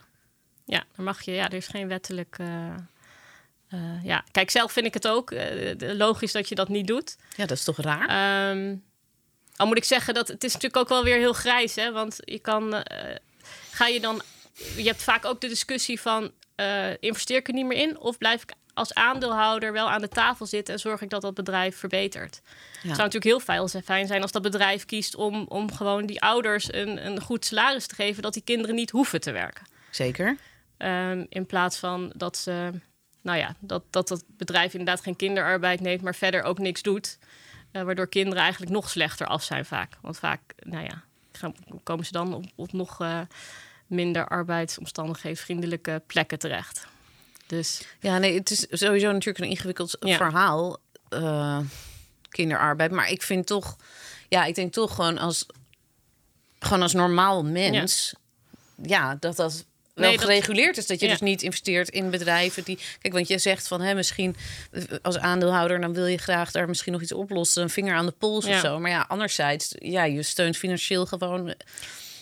ja, 0.66 0.84
dan 0.96 1.06
mag 1.06 1.22
je. 1.22 1.32
Ja, 1.32 1.46
er 1.46 1.54
is 1.54 1.68
geen 1.68 1.88
wettelijk. 1.88 2.36
eh, 2.40 2.76
eh, 3.72 4.04
ja, 4.04 4.24
kijk, 4.32 4.50
zelf 4.50 4.72
vind 4.72 4.86
ik 4.86 4.94
het 4.94 5.08
ook 5.08 5.32
eh, 5.32 5.78
de- 5.78 5.96
logisch 5.96 6.32
dat 6.32 6.50
je 6.50 6.56
dat 6.56 6.70
niet 6.70 6.88
doet. 6.88 7.18
Ja, 7.36 7.46
dat 7.46 7.58
is 7.58 7.64
toch 7.64 7.78
raar? 7.78 8.08
Ehm, 8.52 8.76
al 9.56 9.68
moet 9.68 9.78
ik 9.78 9.84
zeggen 9.84 10.14
dat 10.14 10.28
het 10.28 10.44
is 10.44 10.54
natuurlijk 10.54 10.82
ook 10.82 10.90
wel 10.90 11.04
weer 11.04 11.18
heel 11.18 11.34
grijs, 11.34 11.76
hè? 11.76 11.92
Want 11.92 12.18
je 12.20 12.40
kan, 12.40 12.74
eh, 12.74 13.16
ga 13.72 13.88
je 13.88 14.00
dan, 14.00 14.22
je 14.76 14.84
hebt 14.84 15.04
vaak 15.04 15.26
ook 15.26 15.42
de 15.42 15.48
discussie 15.48 16.02
van, 16.02 16.32
eh, 16.56 16.98
investeer 17.00 17.38
ik 17.38 17.48
er 17.48 17.54
niet 17.54 17.66
meer 17.66 17.78
in 17.78 18.00
of 18.00 18.18
blijf 18.18 18.42
ik 18.44 18.52
als 18.74 18.94
aandeelhouder 18.94 19.72
wel 19.74 19.90
aan 19.90 20.02
de 20.02 20.08
tafel 20.08 20.46
zitten 20.46 20.74
en 20.74 20.80
zorg 20.80 21.02
ik 21.02 21.10
dat 21.10 21.22
dat 21.22 21.34
bedrijf 21.34 21.78
verbetert? 21.78 22.42
Het 22.72 22.82
zou 22.82 22.98
natuurlijk 22.98 23.24
heel 23.24 23.40
fijn- 23.40 23.84
fijn 23.84 24.08
zijn 24.08 24.22
als 24.22 24.32
dat 24.32 24.42
bedrijf 24.42 24.86
kiest 24.86 25.16
om, 25.16 25.46
om 25.48 25.72
gewoon 25.74 26.06
die 26.06 26.22
ouders 26.22 26.74
een, 26.74 27.06
een 27.06 27.22
goed 27.22 27.46
salaris 27.46 27.88
te 27.88 27.96
geven, 27.96 28.22
dat 28.24 28.34
die 28.34 28.44
kinderen 28.44 28.76
niet 28.76 28.90
hoeven 28.92 29.22
te 29.22 29.32
werken. 29.32 29.66
Zeker. 29.90 30.38
Ehm, 30.78 31.26
in 31.30 31.46
plaats 31.46 31.78
van 31.78 32.12
dat 32.16 32.38
ze, 32.38 32.72
nou 33.22 33.38
ja, 33.38 33.56
dat, 33.60 33.84
dat 33.90 34.10
het 34.10 34.24
bedrijf 34.28 34.72
inderdaad 34.74 35.02
geen 35.04 35.16
kinderarbeid 35.16 35.80
neemt, 35.80 36.02
maar 36.02 36.16
verder 36.16 36.44
ook 36.44 36.60
niks 36.60 36.82
doet. 36.82 37.18
Eh, 37.72 37.82
waardoor 37.84 38.08
kinderen 38.08 38.42
eigenlijk 38.42 38.72
nog 38.72 38.90
slechter 38.90 39.28
af 39.28 39.44
zijn 39.44 39.66
vaak. 39.66 39.98
Want 40.02 40.20
vaak, 40.20 40.40
nou 40.60 40.84
ja, 40.84 41.04
gaan, 41.32 41.54
komen 41.84 42.06
ze 42.06 42.12
dan 42.12 42.34
op, 42.34 42.46
op 42.56 42.72
nog 42.74 43.02
eh, 43.02 43.20
minder 43.88 44.28
arbeidsomstandigheidsvriendelijke 44.28 46.02
plekken 46.08 46.40
terecht. 46.40 46.88
Dus 47.48 47.82
Ja, 48.00 48.18
nee, 48.18 48.38
het 48.38 48.52
is 48.52 48.66
sowieso 48.70 49.12
natuurlijk 49.12 49.40
een 49.46 49.50
ingewikkeld 49.50 49.98
Ja. 50.00 50.18
verhaal. 50.18 50.78
eh, 51.10 51.60
kinderarbeid. 52.30 52.92
Maar 52.92 53.10
ik 53.10 53.22
vind 53.22 53.48
toch... 53.48 53.76
Ja, 54.30 54.46
ik 54.46 54.56
denk 54.56 54.74
toch 54.74 54.96
gewoon 54.96 55.18
als... 55.18 55.46
Gewoon 56.60 56.82
als 56.82 56.94
normaal 56.94 57.44
mens... 57.44 58.14
Ja, 58.84 59.16
dat 59.20 59.36
dat 59.36 59.38
wel 59.38 59.52
Nee, 60.02 60.18
dat- 60.18 60.26
gereguleerd 60.26 60.78
is. 60.78 60.88
Dat 60.88 61.00
je 61.00 61.06
Ja. 61.06 61.12
dus 61.12 61.22
niet 61.22 61.42
investeert 61.42 61.90
in 61.90 62.10
bedrijven 62.10 62.64
die... 62.64 62.80
Kijk, 63.02 63.14
want 63.14 63.28
je 63.28 63.38
zegt 63.38 63.68
van... 63.68 63.82
Hè, 63.82 63.94
misschien 63.94 64.36
eh, 64.72 64.84
als 65.02 65.18
aandeelhouder... 65.18 65.82
dan 65.82 65.94
wil 65.94 66.06
je 66.06 66.18
graag 66.18 66.52
daar 66.52 66.68
misschien 66.68 66.92
nog 66.92 67.02
iets 67.02 67.14
oplossen. 67.14 67.64
Een 67.64 67.70
vinger 67.70 67.96
aan 67.96 68.06
de 68.06 68.14
pols 68.18 68.46
of 68.46 68.60
zo. 68.60 68.80
Maar 68.80 68.92
ja, 68.92 69.06
anderzijds... 69.08 69.76
Ja, 69.80 70.04
je 70.04 70.24
steunt 70.24 70.58
financieel 70.58 71.06
gewoon 71.06 71.54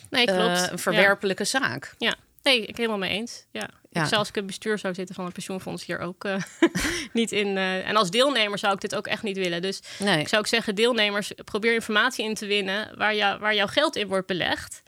nee, 0.09 0.25
eh, 0.25 0.35
klopt. 0.35 0.71
een 0.71 0.79
verwerpelijke 0.79 1.43
zaak. 1.43 1.93
Ja. 1.97 2.15
Nee, 2.43 2.65
ik 2.65 2.77
helemaal 2.77 2.97
mee 2.97 3.09
eens. 3.09 3.45
Ja. 3.51 3.69
Ja. 3.91 4.05
Ik 4.05 4.13
als 4.13 4.29
ik 4.29 4.35
het 4.35 4.45
bestuur 4.45 4.77
zou 4.77 4.93
zitten 4.93 5.15
van 5.15 5.25
een 5.25 5.31
pensioenfonds 5.31 5.85
hier 5.85 5.99
ook 5.99 6.23
eh, 6.23 6.35
niet 7.13 7.31
in. 7.31 7.57
eh, 7.57 7.87
en 7.87 7.95
als 7.95 8.09
deelnemer 8.11 8.57
zou 8.57 8.73
ik 8.73 8.81
dit 8.81 8.95
ook 8.95 9.07
echt 9.07 9.23
niet 9.23 9.37
willen. 9.37 9.61
Dus 9.61 9.79
Nee. 9.99 10.19
Ik 10.19 10.27
zou 10.27 10.41
ook 10.41 10.47
zeggen, 10.47 10.75
deelnemers, 10.75 11.31
probeer 11.45 11.73
informatie 11.73 12.25
in 12.25 12.33
te 12.33 12.45
winnen 12.45 12.97
waar, 12.97 13.15
jou, 13.15 13.39
waar 13.39 13.55
jouw 13.55 13.67
geld 13.67 13.95
in 13.95 14.07
wordt 14.07 14.27
belegd. 14.27 14.81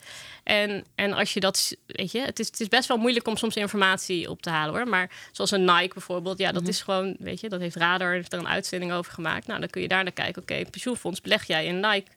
En, 0.44 0.86
en 0.96 1.14
als 1.14 1.34
je 1.34 1.40
dat, 1.40 1.76
weet 1.86 2.12
je, 2.12 2.20
het 2.22 2.40
is, 2.40 2.48
het 2.48 2.60
is 2.60 2.68
best 2.68 2.88
wel 2.88 2.98
moeilijk 2.98 3.28
om 3.28 3.38
soms 3.38 3.56
informatie 3.56 4.30
op 4.30 4.42
te 4.42 4.50
halen 4.50 4.76
hoor. 4.76 4.88
Maar 4.88 5.10
zoals 5.32 5.52
een 5.52 5.66
Nike 5.66 5.94
bijvoorbeeld, 5.94 6.38
ja, 6.38 6.52
dat 6.52 6.68
is 6.68 6.82
gewoon, 6.82 7.16
weet 7.20 7.40
je, 7.40 7.50
dat 7.50 7.60
heeft 7.60 7.76
Radar 7.76 8.14
heeft 8.14 8.34
er 8.34 8.40
een 8.40 8.48
uitzending 8.48 8.92
over 8.94 9.14
gemaakt. 9.14 9.48
Nou, 9.48 9.60
dan 9.60 9.70
kun 9.70 9.82
je 9.82 9.88
daar 9.88 10.04
naar 10.04 10.12
kijken, 10.12 10.42
oké, 10.42 10.66
pensioenfonds 10.70 11.22
beleg 11.22 11.44
jij 11.48 11.66
in 11.66 11.80
Nike. 11.80 12.12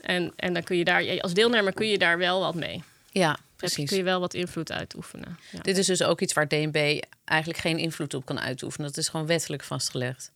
En, 0.00 0.32
en 0.36 0.52
dan 0.52 0.62
kun 0.62 0.76
je 0.76 0.84
daar, 0.84 1.20
als 1.20 1.34
deelnemer 1.34 1.72
kun 1.72 1.86
je 1.88 1.98
daar 1.98 2.18
wel 2.18 2.40
wat 2.40 2.54
mee. 2.54 2.82
Ja, 3.12 3.30
Heb 3.30 3.40
precies. 3.56 3.88
kun 3.88 3.96
je 3.96 4.02
wel 4.02 4.20
wat 4.20 4.34
invloed 4.34 4.72
uitoefenen. 4.72 5.38
Ja. 5.50 5.60
Dit 5.60 5.78
is 5.78 5.86
dus 5.86 6.02
ook 6.02 6.20
iets 6.20 6.32
waar 6.32 6.48
DNB 6.48 7.00
eigenlijk 7.24 7.60
geen 7.60 7.78
invloed 7.78 8.14
op 8.14 8.24
kan 8.24 8.40
uitoefenen. 8.40 8.86
Dat 8.86 8.96
is 8.96 9.08
gewoon 9.08 9.26
wettelijk 9.26 9.62
vastgelegd. 9.62 10.32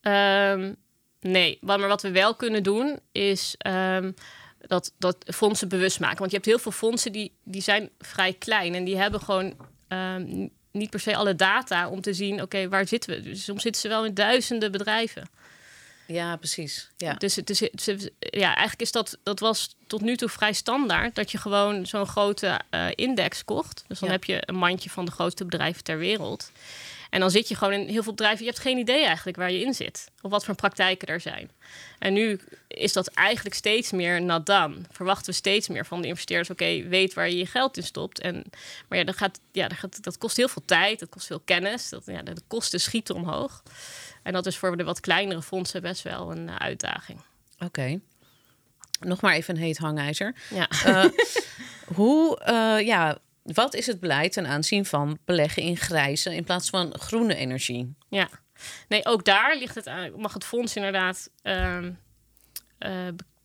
Ehm, 0.00 0.72
nee, 1.20 1.58
maar 1.60 1.88
wat 1.88 2.02
we 2.02 2.10
wel 2.10 2.34
kunnen 2.34 2.62
doen 2.62 2.98
is 3.12 3.54
ehm, 3.58 4.12
dat, 4.58 4.92
dat 4.98 5.16
fondsen 5.34 5.68
bewust 5.68 6.00
maken. 6.00 6.18
Want 6.18 6.30
je 6.30 6.36
hebt 6.36 6.48
heel 6.48 6.58
veel 6.58 6.72
fondsen 6.72 7.12
die, 7.12 7.32
die 7.44 7.62
zijn 7.62 7.90
vrij 7.98 8.32
klein 8.32 8.74
en 8.74 8.84
die 8.84 8.96
hebben 8.96 9.20
gewoon 9.20 9.56
ehm, 9.88 10.48
niet 10.72 10.90
per 10.90 11.00
se 11.00 11.16
alle 11.16 11.34
data 11.34 11.88
om 11.88 12.00
te 12.00 12.14
zien, 12.14 12.42
oké, 12.42 12.68
waar 12.68 12.88
zitten 12.88 13.14
we? 13.14 13.22
Dus 13.22 13.44
soms 13.44 13.62
zitten 13.62 13.80
ze 13.80 13.88
wel 13.88 14.04
in 14.04 14.14
duizenden 14.14 14.72
bedrijven. 14.72 15.28
Ja, 16.10 16.36
precies. 16.36 16.90
Ja. 16.96 17.14
Dus 17.14 17.36
het 17.36 17.50
is, 17.50 17.60
het 17.60 17.88
is- 17.88 18.08
ja, 18.18 18.46
eigenlijk 18.48 18.80
is 18.80 18.92
dat, 18.92 19.18
dat 19.22 19.40
was 19.40 19.76
tot 19.86 20.00
nu 20.00 20.16
toe 20.16 20.28
vrij 20.28 20.52
standaard, 20.52 21.14
dat 21.14 21.30
je 21.30 21.38
gewoon 21.38 21.86
zo'n 21.86 22.06
grote 22.06 22.60
eh, 22.70 22.86
index 22.94 23.44
kocht. 23.44 23.84
Dus 23.88 23.98
dan 23.98 24.08
Ja. 24.08 24.14
heb 24.14 24.24
je 24.24 24.42
een 24.46 24.54
mandje 24.54 24.90
van 24.90 25.04
de 25.04 25.10
grootste 25.10 25.44
bedrijven 25.44 25.84
ter 25.84 25.98
wereld. 25.98 26.50
En 27.10 27.20
dan 27.20 27.30
zit 27.30 27.48
je 27.48 27.54
gewoon 27.54 27.72
in 27.72 27.88
heel 27.88 28.02
veel 28.02 28.12
bedrijven. 28.12 28.44
Je 28.44 28.50
hebt 28.50 28.62
geen 28.62 28.78
idee 28.78 29.04
eigenlijk 29.04 29.36
waar 29.36 29.50
je 29.52 29.60
in 29.60 29.74
zit. 29.74 30.10
Of 30.22 30.30
wat 30.30 30.44
voor 30.44 30.54
praktijken 30.54 31.08
er 31.08 31.20
zijn. 31.20 31.50
En 31.98 32.12
nu 32.12 32.40
is 32.68 32.92
dat 32.92 33.06
eigenlijk 33.08 33.54
steeds 33.56 33.92
meer 33.92 34.22
nadan. 34.22 34.86
Verwachten 34.90 35.26
we 35.26 35.32
steeds 35.32 35.68
meer 35.68 35.86
van 35.86 36.02
de 36.02 36.08
investeerders. 36.08 36.50
Oké, 36.50 36.88
weet 36.88 37.14
waar 37.14 37.28
je 37.28 37.36
je 37.36 37.46
geld 37.46 37.76
in 37.76 37.82
stopt. 37.82 38.20
En, 38.20 38.44
maar 38.88 38.98
ja, 38.98 39.04
dat, 39.04 39.16
gaat, 39.16 39.40
ja 39.52 39.68
dat, 39.68 39.78
gaat, 39.78 40.02
dat 40.02 40.18
kost 40.18 40.36
heel 40.36 40.48
veel 40.48 40.62
tijd. 40.64 40.98
Dat 41.00 41.08
kost 41.08 41.26
veel 41.26 41.40
kennis. 41.44 41.88
Dat, 41.88 42.02
ja, 42.06 42.22
de 42.22 42.34
kosten 42.46 42.80
schieten 42.80 43.14
omhoog. 43.14 43.62
En 44.28 44.34
dat 44.34 44.46
is 44.46 44.56
voor 44.56 44.76
de 44.76 44.84
wat 44.84 45.00
kleinere 45.00 45.42
fondsen 45.42 45.82
best 45.82 46.02
wel 46.02 46.30
een 46.30 46.48
uh, 46.48 46.56
uitdaging. 46.56 47.20
Oké. 47.58 48.00
Nog 49.00 49.20
maar 49.20 49.34
even 49.34 49.54
een 49.54 49.60
heet 49.60 49.78
hangijzer. 49.78 50.34
Ja. 50.50 50.68
Uh, 50.86 51.04
hoe, 51.96 52.40
uh, 52.48 52.86
ja, 52.86 53.18
wat 53.42 53.74
is 53.74 53.86
het 53.86 54.00
beleid 54.00 54.32
ten 54.32 54.46
aanzien 54.46 54.84
van 54.84 55.18
beleggen 55.24 55.62
in 55.62 55.76
grijze 55.76 56.34
in 56.34 56.44
plaats 56.44 56.70
van 56.70 56.98
groene 56.98 57.34
energie? 57.34 57.94
Ja, 58.08 58.28
nee, 58.88 59.06
ook 59.06 59.24
daar 59.24 59.56
ligt 59.56 59.74
het 59.74 59.86
aan, 59.86 60.20
mag 60.20 60.32
het 60.32 60.44
fonds 60.44 60.76
inderdaad 60.76 61.30
uh, 61.42 61.78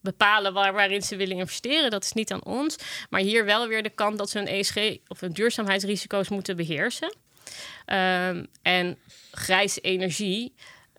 bepalen 0.01 0.53
waar, 0.53 0.73
waarin 0.73 1.01
ze 1.01 1.15
willen 1.15 1.37
investeren. 1.37 1.91
Dat 1.91 2.03
is 2.03 2.13
niet 2.13 2.31
aan 2.31 2.43
ons. 2.43 2.75
Maar 3.09 3.21
hier 3.21 3.45
wel 3.45 3.67
weer 3.67 3.83
de 3.83 3.89
kant 3.89 4.17
dat 4.17 4.29
ze 4.29 4.37
hun 4.37 4.47
ESG 4.47 4.77
of 5.07 5.19
hun 5.19 5.33
duurzaamheidsrisico's 5.33 6.29
moeten 6.29 6.55
beheersen. 6.55 7.15
Um, 7.85 8.47
en 8.61 8.97
grijze 9.31 9.79
energie 9.79 10.53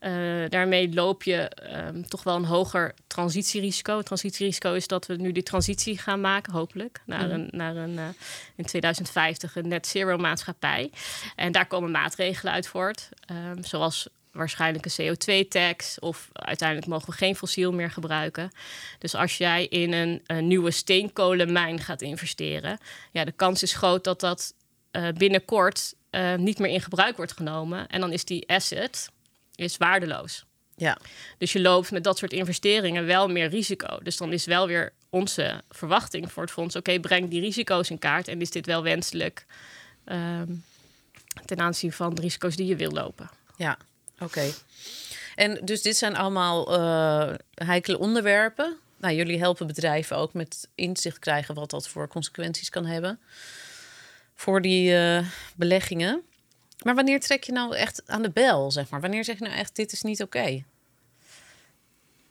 uh, 0.04 0.48
daarmee 0.48 0.92
loop 0.92 1.22
je 1.22 1.50
um, 1.86 2.08
toch 2.08 2.22
wel 2.22 2.36
een 2.36 2.44
hoger 2.44 2.94
transitierisico. 3.06 3.96
Het 3.96 4.06
transitierisico 4.06 4.74
is 4.74 4.86
dat 4.86 5.06
we 5.06 5.16
nu 5.16 5.32
die 5.32 5.42
transitie 5.42 5.98
gaan 5.98 6.20
maken, 6.20 6.52
hopelijk, 6.52 7.02
naar, 7.06 7.24
mm. 7.26 7.30
een, 7.30 7.48
naar 7.50 7.76
een, 7.76 7.94
uh, 7.94 8.08
in 8.56 8.64
2050 8.64 9.56
een 9.56 9.68
net 9.68 9.86
zero 9.86 10.16
maatschappij. 10.16 10.90
En 11.36 11.52
daar 11.52 11.66
komen 11.66 11.90
maatregelen 11.90 12.52
uit 12.52 12.66
voort, 12.66 13.08
um, 13.30 13.64
zoals 13.64 14.08
waarschijnlijk 14.32 14.86
een 14.86 15.16
CO2-tax 15.16 15.98
of 15.98 16.28
uiteindelijk 16.32 16.88
mogen 16.88 17.10
we 17.10 17.16
geen 17.16 17.36
fossiel 17.36 17.72
meer 17.72 17.90
gebruiken. 17.90 18.50
Dus 18.98 19.14
als 19.14 19.38
jij 19.38 19.66
in 19.66 19.92
een, 19.92 20.22
een 20.26 20.46
nieuwe 20.46 20.70
steenkolenmijn 20.70 21.80
gaat 21.80 22.02
investeren, 22.02 22.78
ja, 23.12 23.24
de 23.24 23.32
kans 23.32 23.62
is 23.62 23.74
groot 23.74 24.04
dat 24.04 24.20
dat 24.20 24.54
uh, 24.92 25.08
binnenkort 25.08 25.94
niet 26.36 26.58
meer 26.58 26.70
in 26.70 26.80
gebruik 26.80 27.16
wordt 27.16 27.32
genomen. 27.32 27.86
En 27.88 28.00
dan 28.00 28.12
is 28.12 28.24
die 28.24 28.48
asset, 28.48 29.08
is 29.54 29.76
waardeloos. 29.76 30.44
Ja. 30.76 30.98
Dus 31.38 31.52
je 31.52 31.60
loopt 31.60 31.90
met 31.90 32.04
dat 32.04 32.18
soort 32.18 32.32
investeringen 32.32 33.06
wel 33.06 33.28
meer 33.28 33.48
risico. 33.48 33.98
Dus 34.02 34.16
dan 34.16 34.32
is 34.32 34.44
wel 34.44 34.66
weer 34.66 34.92
onze 35.10 35.62
verwachting 35.70 36.32
voor 36.32 36.42
het 36.42 36.52
fonds: 36.52 36.76
oké, 36.76 36.90
okay, 36.90 37.00
breng 37.00 37.30
die 37.30 37.40
risico's 37.40 37.90
in 37.90 37.98
kaart 37.98 38.28
en 38.28 38.40
is 38.40 38.50
dit 38.50 38.66
wel 38.66 38.82
wenselijk 38.82 39.46
um, 40.04 40.64
ten 41.44 41.60
aanzien 41.60 41.92
van 41.92 42.14
de 42.14 42.20
risico's 42.20 42.56
die 42.56 42.66
je 42.66 42.76
wil 42.76 42.90
lopen. 42.90 43.30
Ja, 43.56 43.78
oké. 44.14 44.24
Okay. 44.24 44.54
En 45.34 45.60
dus 45.64 45.82
dit 45.82 45.96
zijn 45.96 46.16
allemaal 46.16 46.78
uh, 46.78 47.34
heikele 47.54 47.98
onderwerpen. 47.98 48.76
Nou, 48.96 49.14
jullie 49.14 49.38
helpen 49.38 49.66
bedrijven 49.66 50.16
ook 50.16 50.32
met 50.32 50.68
inzicht 50.74 51.18
krijgen 51.18 51.54
wat 51.54 51.70
dat 51.70 51.88
voor 51.88 52.08
consequenties 52.08 52.70
kan 52.70 52.86
hebben 52.86 53.20
voor 54.34 54.60
die 54.60 54.92
uh, 54.92 55.26
beleggingen. 55.56 56.22
Maar 56.82 56.94
wanneer 56.94 57.20
trek 57.20 57.44
je 57.44 57.52
nou 57.52 57.76
echt 57.76 58.02
aan 58.06 58.22
de 58.22 58.30
bel, 58.30 58.70
zeg 58.70 58.90
maar? 58.90 59.00
Wanneer 59.00 59.24
zeg 59.24 59.38
je 59.38 59.44
nou 59.44 59.56
echt, 59.56 59.76
dit 59.76 59.92
is 59.92 60.02
niet 60.02 60.22
oké? 60.22 60.38
Okay? 60.38 60.64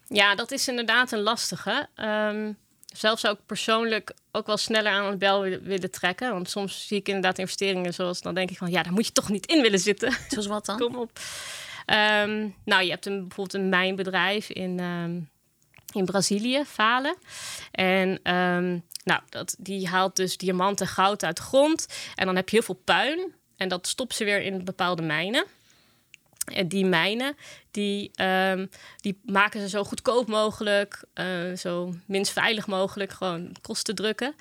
Ja, 0.08 0.36
dat 0.36 0.52
is 0.52 0.68
inderdaad 0.68 1.12
een 1.12 1.22
lastige. 1.22 1.88
Um, 1.96 2.58
zelf 2.94 3.20
zou 3.20 3.34
ik 3.34 3.46
persoonlijk 3.46 4.14
ook 4.32 4.48
wel 4.48 4.58
sneller 4.58 4.92
aan 4.92 5.12
de 5.12 5.18
bel 5.18 5.42
willen, 5.42 5.92
trekken. 5.92 6.32
Want 6.32 6.50
soms 6.50 6.88
zie 6.88 6.98
ik 6.98 7.08
inderdaad 7.08 7.40
investeringen 7.40 7.94
zoals... 7.94 8.22
dan 8.22 8.34
denk 8.34 8.52
ik 8.52 8.58
van, 8.58 8.72
ja, 8.72 8.84
daar 8.84 8.94
moet 8.94 9.06
je 9.06 9.12
toch 9.12 9.30
niet 9.30 9.46
in 9.46 9.62
willen 9.62 9.80
zitten. 9.80 10.14
Zoals 10.30 10.48
wat 10.48 10.66
dan? 10.66 10.80
Kom 10.88 10.96
op. 10.96 11.20
Um, 11.86 12.56
nou, 12.66 12.84
je 12.84 12.90
hebt 12.90 13.06
een, 13.06 13.28
bijvoorbeeld 13.28 13.54
een 13.54 13.70
mijnbedrijf 13.70 14.50
in, 14.50 14.80
um, 14.80 15.30
in 15.94 16.06
Brazilië, 16.06 16.64
Falen. 16.66 17.16
En 17.72 18.36
um, 18.36 18.84
nou, 19.04 19.22
dat, 19.30 19.56
die 19.60 19.88
haalt 19.88 20.16
dus 20.16 20.38
diamant 20.38 20.82
en 20.82 20.88
goud 20.88 21.24
uit 21.24 21.36
de 21.36 21.42
grond. 21.42 21.88
En 22.16 22.26
dan 22.26 22.36
heb 22.36 22.50
je 22.50 22.56
heel 22.56 22.66
veel 22.66 22.82
puin. 22.84 23.34
En 23.64 23.70
dat 23.70 23.88
stopt 23.88 24.16
ze 24.16 24.24
weer 24.24 24.42
in 24.42 24.66
bepaalde 24.66 25.02
mijnen. 25.02 25.46
En 26.44 26.68
die 26.68 26.86
mijnen, 26.86 27.38
die, 27.72 28.12
um, 28.22 28.70
die 28.98 29.20
maken 29.26 29.60
ze 29.62 29.70
zo 29.70 29.84
goedkoop 29.84 30.28
mogelijk, 30.28 31.04
uh, 31.16 31.58
zo 31.58 31.94
minst 32.06 32.32
veilig 32.32 32.68
mogelijk, 32.68 33.12
gewoon 33.12 33.56
kosten 33.62 33.96
drukken. 33.96 34.36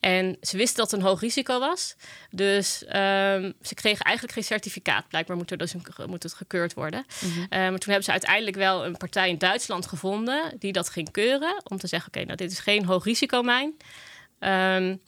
En 0.00 0.36
ze 0.40 0.56
wisten 0.56 0.76
dat 0.76 0.90
het 0.90 1.00
een 1.00 1.06
hoog 1.06 1.20
risico 1.20 1.58
was. 1.58 1.96
Dus 2.30 2.82
um, 2.82 3.54
ze 3.62 3.74
kregen 3.74 4.04
eigenlijk 4.04 4.34
geen 4.34 4.44
certificaat. 4.44 5.08
Blijkbaar 5.08 5.36
moet, 5.36 5.50
er 5.50 5.58
dus 5.58 5.74
een, 5.74 5.82
moet 6.06 6.22
het 6.22 6.34
gekeurd 6.34 6.74
worden. 6.74 7.06
Mm 7.20 7.30
-hmm. 7.30 7.42
uh, 7.42 7.48
maar 7.48 7.78
toen 7.78 7.92
hebben 7.92 8.04
ze 8.04 8.10
uiteindelijk 8.10 8.56
wel 8.56 8.84
een 8.84 8.96
partij 8.96 9.28
in 9.28 9.38
Duitsland 9.38 9.86
gevonden 9.86 10.56
die 10.58 10.72
dat 10.72 10.88
ging 10.88 11.10
keuren. 11.10 11.62
Om 11.64 11.78
te 11.78 11.86
zeggen, 11.86 12.08
oké, 12.08 12.18
okay, 12.18 12.34
nou 12.34 12.48
dit 12.48 12.52
is 12.52 12.64
geen 12.64 12.84
hoog 12.84 13.04
risicomijn. 13.04 13.76
Um, 14.40 15.00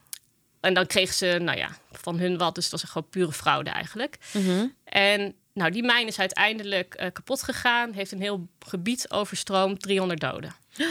en 0.61 0.75
dan 0.75 0.87
kregen 0.87 1.15
ze, 1.15 1.39
nou 1.43 1.59
ja, 1.59 1.69
van 1.93 2.19
hun 2.19 2.39
wat. 2.39 2.55
Dus 2.55 2.71
dat 2.71 2.81
was 2.81 2.91
gewoon 2.91 3.09
pure 3.09 3.33
fraude 3.33 3.71
eigenlijk. 3.71 4.19
Mm 4.33 4.45
-hmm. 4.45 4.75
En 4.85 5.35
nou, 5.53 5.71
die 5.71 5.83
mijn 5.83 6.07
is 6.07 6.19
uiteindelijk 6.19 6.97
uh, 7.01 7.07
kapot 7.13 7.43
gegaan. 7.43 7.93
Heeft 7.93 8.13
een 8.13 8.21
heel 8.21 8.49
gebied 8.67 9.11
overstroomd. 9.11 9.83
300 9.83 10.21
doden. 10.21 10.55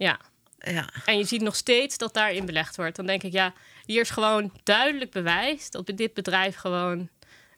Ja. 0.00 0.18
ja. 0.58 0.88
En 1.04 1.18
je 1.18 1.24
ziet 1.24 1.40
nog 1.40 1.56
steeds 1.56 1.98
dat 1.98 2.14
daarin 2.14 2.46
belegd 2.46 2.76
wordt. 2.76 2.96
Dan 2.96 3.06
denk 3.06 3.22
ik, 3.22 3.32
ja, 3.32 3.52
hier 3.84 4.00
is 4.00 4.10
gewoon 4.10 4.52
duidelijk 4.62 5.10
bewijs... 5.10 5.70
dat 5.70 5.90
dit 5.94 6.14
bedrijf 6.14 6.56
gewoon 6.56 7.08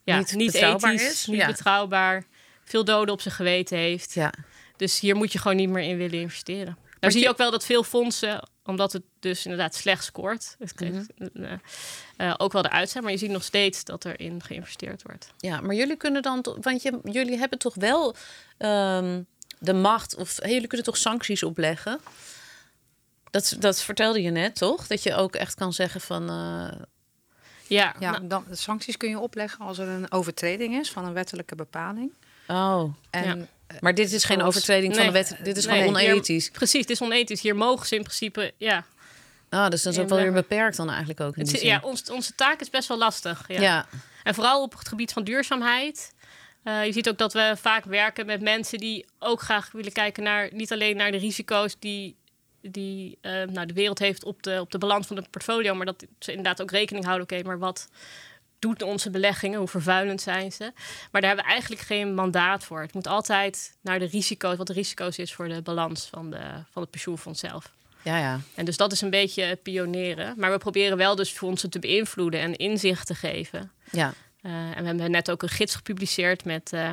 ja, 0.05 0.19
niet, 0.19 0.35
niet 0.35 0.53
betrouwbaar 0.53 0.93
ethisch, 0.93 1.11
is. 1.11 1.27
niet 1.27 1.37
Ja. 1.37 1.47
betrouwbaar... 1.47 2.25
veel 2.65 2.85
doden 2.85 3.15
op 3.15 3.21
zijn 3.21 3.35
geweten 3.35 3.79
heeft. 3.79 4.15
Ja. 4.15 4.33
Dus 4.77 5.01
hier 5.01 5.17
moet 5.17 5.33
je 5.33 5.39
gewoon 5.39 5.57
niet 5.57 5.69
meer 5.69 5.83
in 5.83 5.97
willen 5.97 6.21
investeren. 6.21 6.79
Daar 7.01 7.13
zie 7.13 7.23
je 7.23 7.29
ook 7.29 7.37
wel 7.37 7.51
dat 7.51 7.65
veel 7.65 7.83
fondsen, 7.83 8.49
omdat 8.71 8.93
het 8.93 9.03
dus 9.21 9.45
inderdaad 9.45 9.75
slecht 9.75 10.05
scoort, 10.05 10.57
dus 10.59 10.73
Mhm. 10.75 11.03
uh, 11.35 11.53
uh, 12.19 12.35
ook 12.37 12.53
wel 12.53 12.65
eruit 12.65 12.91
zijn. 12.91 13.03
Maar 13.03 13.13
je 13.13 13.19
ziet 13.19 13.31
nog 13.31 13.43
steeds 13.43 13.85
dat 13.85 14.05
erin 14.05 14.43
geïnvesteerd 14.43 15.03
wordt. 15.03 15.33
Ja, 15.39 15.61
maar 15.61 15.75
jullie 15.75 15.97
kunnen 15.97 16.23
dan, 16.23 16.43
to- 16.43 16.57
want 16.61 16.83
je, 16.83 16.99
jullie 17.05 17.39
hebben 17.39 17.59
toch 17.59 17.75
wel 17.75 18.15
ehm, 18.59 19.23
de 19.59 19.73
macht, 19.73 20.17
of 20.17 20.37
hey, 20.41 20.53
jullie 20.53 20.67
kunnen 20.67 20.87
toch 20.87 20.97
sancties 20.97 21.43
opleggen? 21.43 22.01
Dat, 23.31 23.57
dat 23.59 23.83
vertelde 23.83 24.23
je 24.23 24.31
net, 24.31 24.57
toch? 24.57 24.87
Dat 24.87 25.03
je 25.03 25.15
ook 25.15 25.35
echt 25.35 25.55
kan 25.55 25.73
zeggen 25.73 26.01
van. 26.01 26.23
eh, 26.29 26.81
Ja, 27.67 27.95
Ja, 27.99 28.11
nou, 28.11 28.27
dan, 28.27 28.45
de 28.49 28.55
sancties 28.57 28.97
kun 28.97 29.09
je 29.09 29.19
opleggen 29.19 29.65
als 29.65 29.79
er 29.79 29.89
een 29.89 30.13
overtreding 30.13 30.75
is 30.79 30.91
van 30.91 31.05
een 31.05 31.13
wettelijke 31.13 31.55
bepaling. 31.55 32.13
oh, 32.47 32.93
En 33.11 33.39
Ja. 33.39 33.47
Eh, 33.71 33.81
maar 33.81 33.95
dit 33.95 34.13
is 34.13 34.25
geen 34.25 34.43
overtreding 34.43 34.97
van 34.97 35.07
de 35.07 35.13
wet. 35.13 35.37
Dit 35.43 35.57
is 35.57 35.67
nee, 35.67 35.79
gewoon 35.79 35.99
hier- 35.99 36.13
onethisch. 36.13 36.51
precies, 36.51 36.81
het 36.81 36.91
is 36.91 37.01
onethisch. 37.03 37.41
Hier 37.41 37.57
mogen 37.57 37.87
ze 37.87 37.95
in 37.97 38.03
principe, 38.03 38.53
ja. 38.57 38.85
Ah, 39.49 39.69
dus 39.69 39.83
dat 39.83 39.93
is 39.93 39.99
ook 39.99 40.09
wel 40.09 40.19
weer 40.19 40.27
eh, 40.27 40.33
beperkt 40.33 40.77
dan 40.77 40.89
eigenlijk 40.89 41.21
ook. 41.21 41.37
In 41.37 41.47
Het, 41.47 41.61
ja 41.61 41.81
ons, 41.83 42.11
onze 42.11 42.35
taak 42.35 42.61
is 42.61 42.71
best 42.71 42.89
wel 42.89 42.99
lastig. 42.99 43.45
Ja. 43.49 43.61
ja. 43.61 43.87
En 44.23 44.35
vooral 44.35 44.63
op 44.63 44.79
het 44.79 44.89
gebied 44.89 45.13
van 45.13 45.25
duurzaamheid. 45.25 46.13
Uh, 46.65 46.85
je 46.85 46.93
ziet 46.93 47.09
ook 47.09 47.19
dat 47.19 47.33
we 47.33 47.53
vaak 47.57 47.85
werken 47.85 48.27
met 48.27 48.41
mensen 48.41 48.79
die 48.79 49.07
ook 49.19 49.41
graag 49.41 49.73
willen 49.73 49.93
kijken 49.93 50.23
naar 50.23 50.49
niet 50.53 50.73
alleen 50.73 50.97
naar 50.97 51.11
de 51.11 51.17
risico's 51.17 51.77
die, 51.79 52.17
die 52.63 53.19
uh, 53.23 53.33
nou, 53.33 53.67
de 53.67 53.75
wereld 53.75 53.99
heeft 53.99 54.25
op 54.25 54.43
de, 54.43 54.61
op 54.61 54.71
de 54.71 54.79
balans 54.79 55.07
van 55.07 55.17
het 55.17 55.31
portfolio, 55.31 55.75
maar 55.75 55.87
dat 55.87 56.05
ze 56.19 56.31
inderdaad 56.31 56.63
ook 56.63 56.71
rekening 56.71 57.05
houden. 57.05 57.25
Oké, 57.25 57.35
okay, 57.35 57.47
maar 57.47 57.59
wat 57.59 57.89
doet 58.61 58.83
onze 58.83 59.11
beleggingen? 59.11 59.59
Hoe 59.59 59.69
vervuilend 59.69 60.21
zijn 60.21 60.53
ze? 60.53 60.73
Maar 61.11 61.21
daar 61.21 61.31
hebben 61.31 61.45
we 61.45 61.51
eigenlijk 61.51 61.83
geen 61.83 62.15
mandaat 62.15 62.65
voor. 62.65 62.81
Het 62.81 62.95
moet 62.95 63.07
altijd 63.07 63.77
naar 63.81 63.99
de 63.99 64.05
risico's, 64.05 64.57
wat 64.57 64.67
de 64.67 64.73
risico's 64.73 65.19
is 65.19 65.35
voor 65.35 65.49
de 65.49 65.63
balans 65.63 66.07
van, 66.07 66.31
de, 66.31 66.41
van 66.71 66.83
het 66.83 66.91
pensioenfonds 66.91 67.41
zelf. 67.41 67.73
Ja, 68.03 68.19
ja. 68.19 68.41
En 68.55 68.65
dus 68.65 68.77
dat 68.77 68.93
is 68.93 69.01
een 69.01 69.11
beetje 69.11 69.59
pioneren. 69.63 70.35
Maar 70.37 70.51
we 70.51 70.59
proberen 70.59 70.97
wel 70.97 71.17
dus 71.17 71.31
fondsen 71.31 71.71
te 71.71 71.79
beïnvloeden 71.79 72.41
en 72.41 72.57
inzicht 72.57 73.07
te 73.07 73.15
geven. 73.15 73.71
ja. 73.91 74.13
Uh, 74.43 74.53
en 74.53 74.81
we 74.81 74.87
hebben 74.87 75.11
net 75.11 75.31
ook 75.31 75.43
een 75.43 75.49
gids 75.49 75.75
gepubliceerd 75.75 76.45
met 76.45 76.71
uh, 76.75 76.93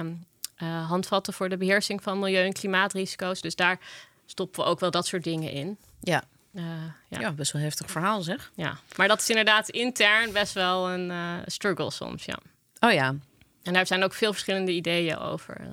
uh, 0.63 0.89
handvatten 0.89 1.33
voor 1.33 1.49
de 1.49 1.57
beheersing 1.57 2.03
van 2.03 2.19
milieu- 2.19 2.45
en 2.45 2.53
klimaatrisico's. 2.53 3.41
Dus 3.41 3.55
daar 3.55 3.79
stoppen 4.25 4.63
we 4.63 4.69
ook 4.69 4.79
wel 4.79 4.91
dat 4.91 5.07
soort 5.07 5.23
dingen 5.23 5.51
in. 5.51 5.77
Ja. 5.99 6.23
Ja. 7.09 7.19
ja, 7.19 7.31
best 7.31 7.51
wel 7.51 7.61
heftig 7.61 7.91
verhaal 7.91 8.21
zeg. 8.21 8.51
Ja, 8.55 8.77
maar 8.95 9.07
dat 9.07 9.19
is 9.21 9.29
inderdaad 9.29 9.69
intern 9.69 10.31
best 10.31 10.53
wel 10.53 10.89
een 10.89 11.11
struggle 11.45 11.91
soms, 11.91 12.25
ja. 12.25 12.37
Oh 12.79 12.91
ja. 12.91 13.15
En 13.63 13.73
daar 13.73 13.87
zijn 13.87 14.03
ook 14.03 14.13
veel 14.13 14.31
verschillende 14.31 14.71
ideeën 14.71 15.17
over. 15.17 15.67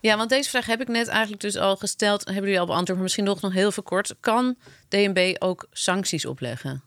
Ja, 0.00 0.16
want 0.16 0.28
deze 0.30 0.50
vraag 0.50 0.66
heb 0.66 0.80
ik 0.80 0.88
net 0.88 1.08
eigenlijk 1.08 1.42
dus 1.42 1.56
al 1.56 1.76
gesteld. 1.76 2.24
Hebben 2.24 2.42
jullie 2.42 2.60
al 2.60 2.66
beantwoord, 2.66 2.92
maar 2.94 3.02
misschien 3.02 3.24
nog, 3.24 3.40
nog 3.40 3.52
heel 3.52 3.72
veel 3.72 3.82
kort. 3.82 4.14
Kan 4.20 4.56
DNB 4.88 5.34
ook 5.38 5.66
sancties 5.72 6.26
opleggen 6.26 6.82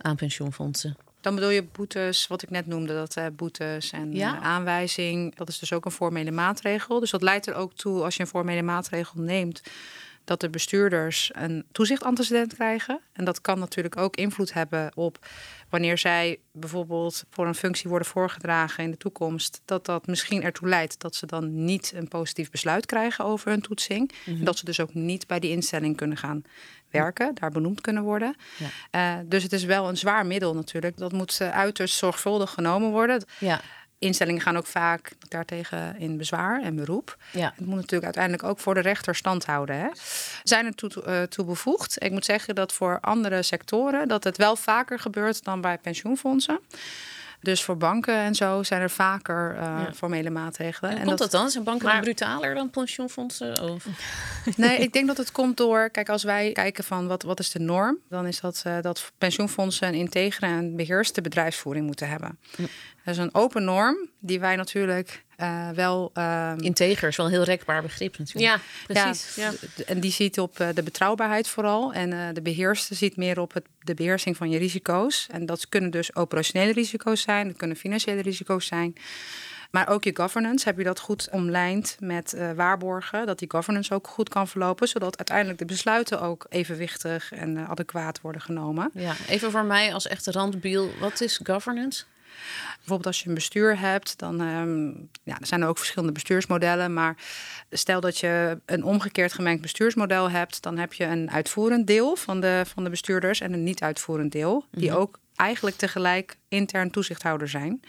aan 0.00 0.16
pensioenfondsen? 0.16 0.96
Dan 1.20 1.34
bedoel 1.34 1.50
je 1.50 1.62
boetes, 1.62 2.26
wat 2.26 2.42
ik 2.42 2.50
net 2.50 2.66
noemde, 2.66 2.94
dat 2.94 3.16
uh, 3.16 3.26
boetes 3.32 3.90
en 3.90 4.12
Ja. 4.12 4.34
uh, 4.34 4.42
aanwijzing. 4.42 5.34
Dat 5.34 5.48
is 5.48 5.58
dus 5.58 5.72
ook 5.72 5.84
een 5.84 5.90
formele 5.90 6.30
maatregel. 6.30 7.00
Dus 7.00 7.10
dat 7.10 7.22
leidt 7.22 7.46
er 7.46 7.54
ook 7.54 7.74
toe, 7.74 8.02
als 8.02 8.14
je 8.14 8.20
een 8.22 8.28
formele 8.28 8.62
maatregel 8.62 9.20
neemt, 9.20 9.62
dat 10.24 10.40
de 10.40 10.50
bestuurders 10.50 11.30
een 11.34 11.64
toezichtantecedent 11.72 12.54
krijgen. 12.54 13.00
En 13.12 13.24
dat 13.24 13.40
kan 13.40 13.58
natuurlijk 13.58 13.96
ook 13.96 14.16
invloed 14.16 14.52
hebben 14.52 14.92
op 14.94 15.26
wanneer 15.68 15.98
zij 15.98 16.38
bijvoorbeeld 16.52 17.24
voor 17.30 17.46
een 17.46 17.54
functie 17.54 17.90
worden 17.90 18.08
voorgedragen 18.08 18.84
in 18.84 18.90
de 18.90 18.96
toekomst, 18.96 19.60
dat 19.64 19.86
dat 19.86 20.06
misschien 20.06 20.42
ertoe 20.42 20.68
leidt 20.68 21.00
dat 21.00 21.14
ze 21.14 21.26
dan 21.26 21.64
niet 21.64 21.92
een 21.94 22.08
positief 22.08 22.50
besluit 22.50 22.86
krijgen 22.86 23.24
over 23.24 23.50
hun 23.50 23.60
toetsing. 23.60 24.12
En 24.26 24.44
dat 24.44 24.58
ze 24.58 24.64
dus 24.64 24.80
ook 24.80 24.94
niet 24.94 25.26
bij 25.26 25.38
die 25.38 25.50
instelling 25.50 25.96
kunnen 25.96 26.16
gaan 26.16 26.44
werken, 26.90 27.34
daar 27.34 27.50
benoemd 27.50 27.80
kunnen 27.80 28.02
worden. 28.02 28.36
Ja. 28.58 28.68
Eh, 28.90 29.24
dus 29.26 29.42
het 29.42 29.52
is 29.52 29.64
wel 29.64 29.88
een 29.88 29.96
zwaar 29.96 30.26
middel 30.26 30.54
natuurlijk. 30.54 30.96
Dat 30.96 31.12
moet 31.12 31.40
eh, 31.40 31.50
uiterst 31.50 31.96
zorgvuldig 31.96 32.50
genomen 32.50 32.90
worden. 32.90 33.24
Ja, 33.38 33.60
Instellingen 34.04 34.40
gaan 34.40 34.56
ook 34.56 34.66
vaak 34.66 35.12
daartegen 35.28 35.98
in 35.98 36.16
bezwaar 36.16 36.62
en 36.62 36.76
beroep. 36.76 37.16
ja. 37.32 37.52
Het 37.56 37.66
moet 37.66 37.74
natuurlijk 37.76 38.04
uiteindelijk 38.04 38.42
ook 38.44 38.58
voor 38.58 38.74
de 38.74 38.80
rechter 38.80 39.14
stand 39.14 39.44
houden. 39.46 39.76
Hè? 39.78 39.88
Zijn 40.42 40.66
er 40.66 40.74
toe, 40.74 41.02
eh, 41.02 41.22
toe 41.22 41.44
bevoegd? 41.44 42.02
Ik 42.04 42.10
moet 42.10 42.24
zeggen 42.24 42.54
dat 42.54 42.72
voor 42.72 42.98
andere 43.00 43.42
sectoren 43.42 44.08
dat 44.08 44.24
het 44.24 44.36
wel 44.36 44.56
vaker 44.56 44.98
gebeurt 44.98 45.44
dan 45.44 45.60
bij 45.60 45.78
pensioenfondsen. 45.78 46.58
Dus 47.40 47.62
voor 47.62 47.76
banken 47.76 48.14
en 48.14 48.34
zo 48.34 48.62
zijn 48.62 48.80
er 48.80 48.90
vaker 48.90 49.56
eh, 49.58 49.80
formele 49.94 50.30
maatregelen. 50.30 50.90
En 50.90 50.98
En 50.98 51.04
komt 51.06 51.18
dat 51.18 51.30
dan? 51.30 51.50
Zijn 51.50 51.64
banken 51.64 51.84
Maar- 51.86 51.94
dan 51.94 52.04
brutaler 52.04 52.54
dan 52.54 52.70
pensioenfondsen? 52.70 53.62
Of? 53.62 53.86
Nee, 54.56 54.78
ik 54.78 54.92
denk 54.92 55.06
dat 55.06 55.16
het 55.16 55.32
komt 55.32 55.56
door. 55.56 55.90
Kijk, 55.90 56.08
als 56.08 56.22
wij 56.22 56.52
kijken 56.52 56.84
van 56.84 57.06
wat, 57.06 57.22
wat 57.22 57.38
is 57.38 57.50
de 57.50 57.58
norm, 57.58 57.98
dan 58.08 58.26
is 58.26 58.40
dat 58.40 58.62
eh, 58.64 58.76
dat 58.80 59.12
pensioenfondsen 59.18 59.88
een 59.88 59.94
integere 59.94 60.46
en 60.46 60.76
beheerste 60.76 61.20
bedrijfsvoering 61.20 61.86
moeten 61.86 62.08
hebben. 62.08 62.38
Dat 63.04 63.14
is 63.14 63.20
een 63.20 63.34
open 63.34 63.64
norm 63.64 64.08
die 64.18 64.40
wij 64.40 64.56
natuurlijk 64.56 65.24
eh, 65.36 65.70
wel. 65.70 66.10
ehm, 66.14 66.58
Integer 66.58 67.08
is 67.08 67.16
wel 67.16 67.26
een 67.26 67.32
heel 67.32 67.42
rekbaar 67.42 67.82
begrip 67.82 68.18
natuurlijk. 68.18 68.46
Ja, 68.46 68.60
precies. 68.86 69.34
Ja. 69.34 69.52
En 69.86 70.00
die 70.00 70.12
ziet 70.12 70.40
op 70.40 70.60
eh, 70.60 70.68
de 70.74 70.82
betrouwbaarheid 70.82 71.48
vooral. 71.48 71.92
En 71.92 72.12
eh, 72.12 72.18
de 72.32 72.42
beheerster 72.42 72.96
ziet 72.96 73.16
meer 73.16 73.40
op 73.40 73.52
het, 73.52 73.64
de 73.80 73.94
beheersing 73.94 74.36
van 74.36 74.50
je 74.50 74.58
risico's. 74.58 75.26
En 75.30 75.46
dat 75.46 75.68
kunnen 75.68 75.90
dus 75.90 76.14
operationele 76.16 76.72
risico's 76.72 77.20
zijn, 77.22 77.46
dat 77.46 77.56
kunnen 77.56 77.76
financiële 77.76 78.22
risico's 78.22 78.66
zijn. 78.66 78.96
Maar 79.70 79.88
ook 79.88 80.04
je 80.04 80.16
governance, 80.16 80.64
heb 80.68 80.78
je 80.78 80.84
dat 80.84 80.98
goed 80.98 81.28
omlijnd 81.30 81.96
met 82.00 82.32
eh, 82.32 82.50
waarborgen, 82.52 83.26
dat 83.26 83.38
die 83.38 83.50
governance 83.50 83.94
ook 83.94 84.06
goed 84.06 84.28
kan 84.28 84.48
verlopen, 84.48 84.88
zodat 84.88 85.16
uiteindelijk 85.16 85.58
de 85.58 85.64
besluiten 85.64 86.20
ook 86.20 86.46
evenwichtig 86.48 87.32
en 87.32 87.66
adequaat 87.66 88.20
worden 88.20 88.40
genomen. 88.40 88.90
Ja, 88.92 89.14
even 89.28 89.50
voor 89.50 89.64
mij 89.64 89.94
als 89.94 90.06
echte 90.06 90.30
randbiel, 90.30 90.90
wat 91.00 91.20
is 91.20 91.40
governance? 91.42 92.04
Bijvoorbeeld 92.76 93.06
als 93.06 93.22
je 93.22 93.28
een 93.28 93.34
bestuur 93.34 93.78
hebt, 93.78 94.18
dan 94.18 94.40
ehm, 94.40 94.86
ja, 95.22 95.40
er 95.40 95.46
zijn 95.46 95.62
er 95.62 95.68
ook 95.68 95.78
verschillende 95.78 96.12
bestuursmodellen. 96.12 96.92
Maar 96.92 97.16
stel 97.70 98.00
dat 98.00 98.18
je 98.18 98.60
een 98.66 98.84
omgekeerd 98.84 99.32
gemengd 99.32 99.62
bestuursmodel 99.62 100.30
hebt, 100.30 100.62
dan 100.62 100.78
heb 100.78 100.92
je 100.92 101.04
een 101.04 101.30
uitvoerend 101.30 101.86
deel 101.86 102.16
van 102.16 102.40
de, 102.40 102.62
van 102.74 102.84
de 102.84 102.90
bestuurders 102.90 103.40
en 103.40 103.52
een 103.52 103.64
niet-uitvoerend 103.64 104.32
deel, 104.32 104.64
die 104.70 104.96
ook 104.96 105.18
eigenlijk 105.36 105.76
tegelijk 105.76 106.36
intern 106.48 106.90
toezichthouder 106.90 107.48
zijn. 107.48 107.80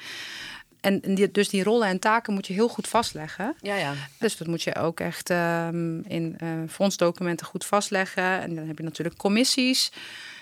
En 0.85 1.01
die, 1.15 1.31
dus 1.31 1.49
die 1.49 1.63
rollen 1.63 1.87
en 1.87 1.99
taken 1.99 2.33
moet 2.33 2.47
je 2.47 2.53
heel 2.53 2.67
goed 2.67 2.87
vastleggen. 2.87 3.55
Ja, 3.61 3.75
ja. 3.75 3.93
Dus 4.19 4.37
dat 4.37 4.47
moet 4.47 4.63
je 4.63 4.75
ook 4.75 4.99
echt 4.99 5.29
ehm, 5.29 5.99
in 5.99 6.35
eh, 6.37 6.49
fondsdocumenten 6.69 7.45
goed 7.45 7.65
vastleggen. 7.65 8.41
En 8.41 8.55
dan 8.55 8.67
heb 8.67 8.77
je 8.77 8.83
natuurlijk 8.83 9.17
commissies, 9.17 9.91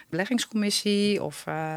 beleggingscommissie 0.09 1.23
of 1.23 1.43
eh, 1.45 1.75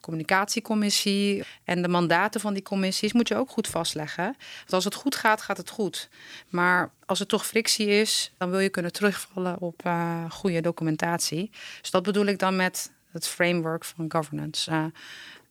communicatiecommissie. 0.00 1.44
En 1.64 1.82
de 1.82 1.88
mandaten 1.88 2.40
van 2.40 2.54
die 2.54 2.62
commissies 2.62 3.12
moet 3.12 3.28
je 3.28 3.36
ook 3.36 3.50
goed 3.50 3.68
vastleggen. 3.68 4.24
Want 4.58 4.72
als 4.72 4.84
het 4.84 4.94
goed 4.94 5.14
gaat, 5.14 5.42
gaat 5.42 5.56
het 5.56 5.70
goed. 5.70 6.08
Maar 6.48 6.90
als 7.06 7.20
er 7.20 7.26
toch 7.26 7.46
frictie 7.46 7.86
is, 7.86 8.32
dan 8.38 8.50
wil 8.50 8.58
je 8.58 8.68
kunnen 8.68 8.92
terugvallen 8.92 9.60
op 9.60 9.80
eh, 9.84 10.24
goede 10.30 10.60
documentatie. 10.60 11.50
Dus 11.80 11.90
dat 11.90 12.02
bedoel 12.02 12.26
ik 12.26 12.38
dan 12.38 12.56
met 12.56 12.92
het 13.12 13.28
framework 13.28 13.84
van 13.84 14.04
governance. 14.08 14.70
Eh, 14.70 14.84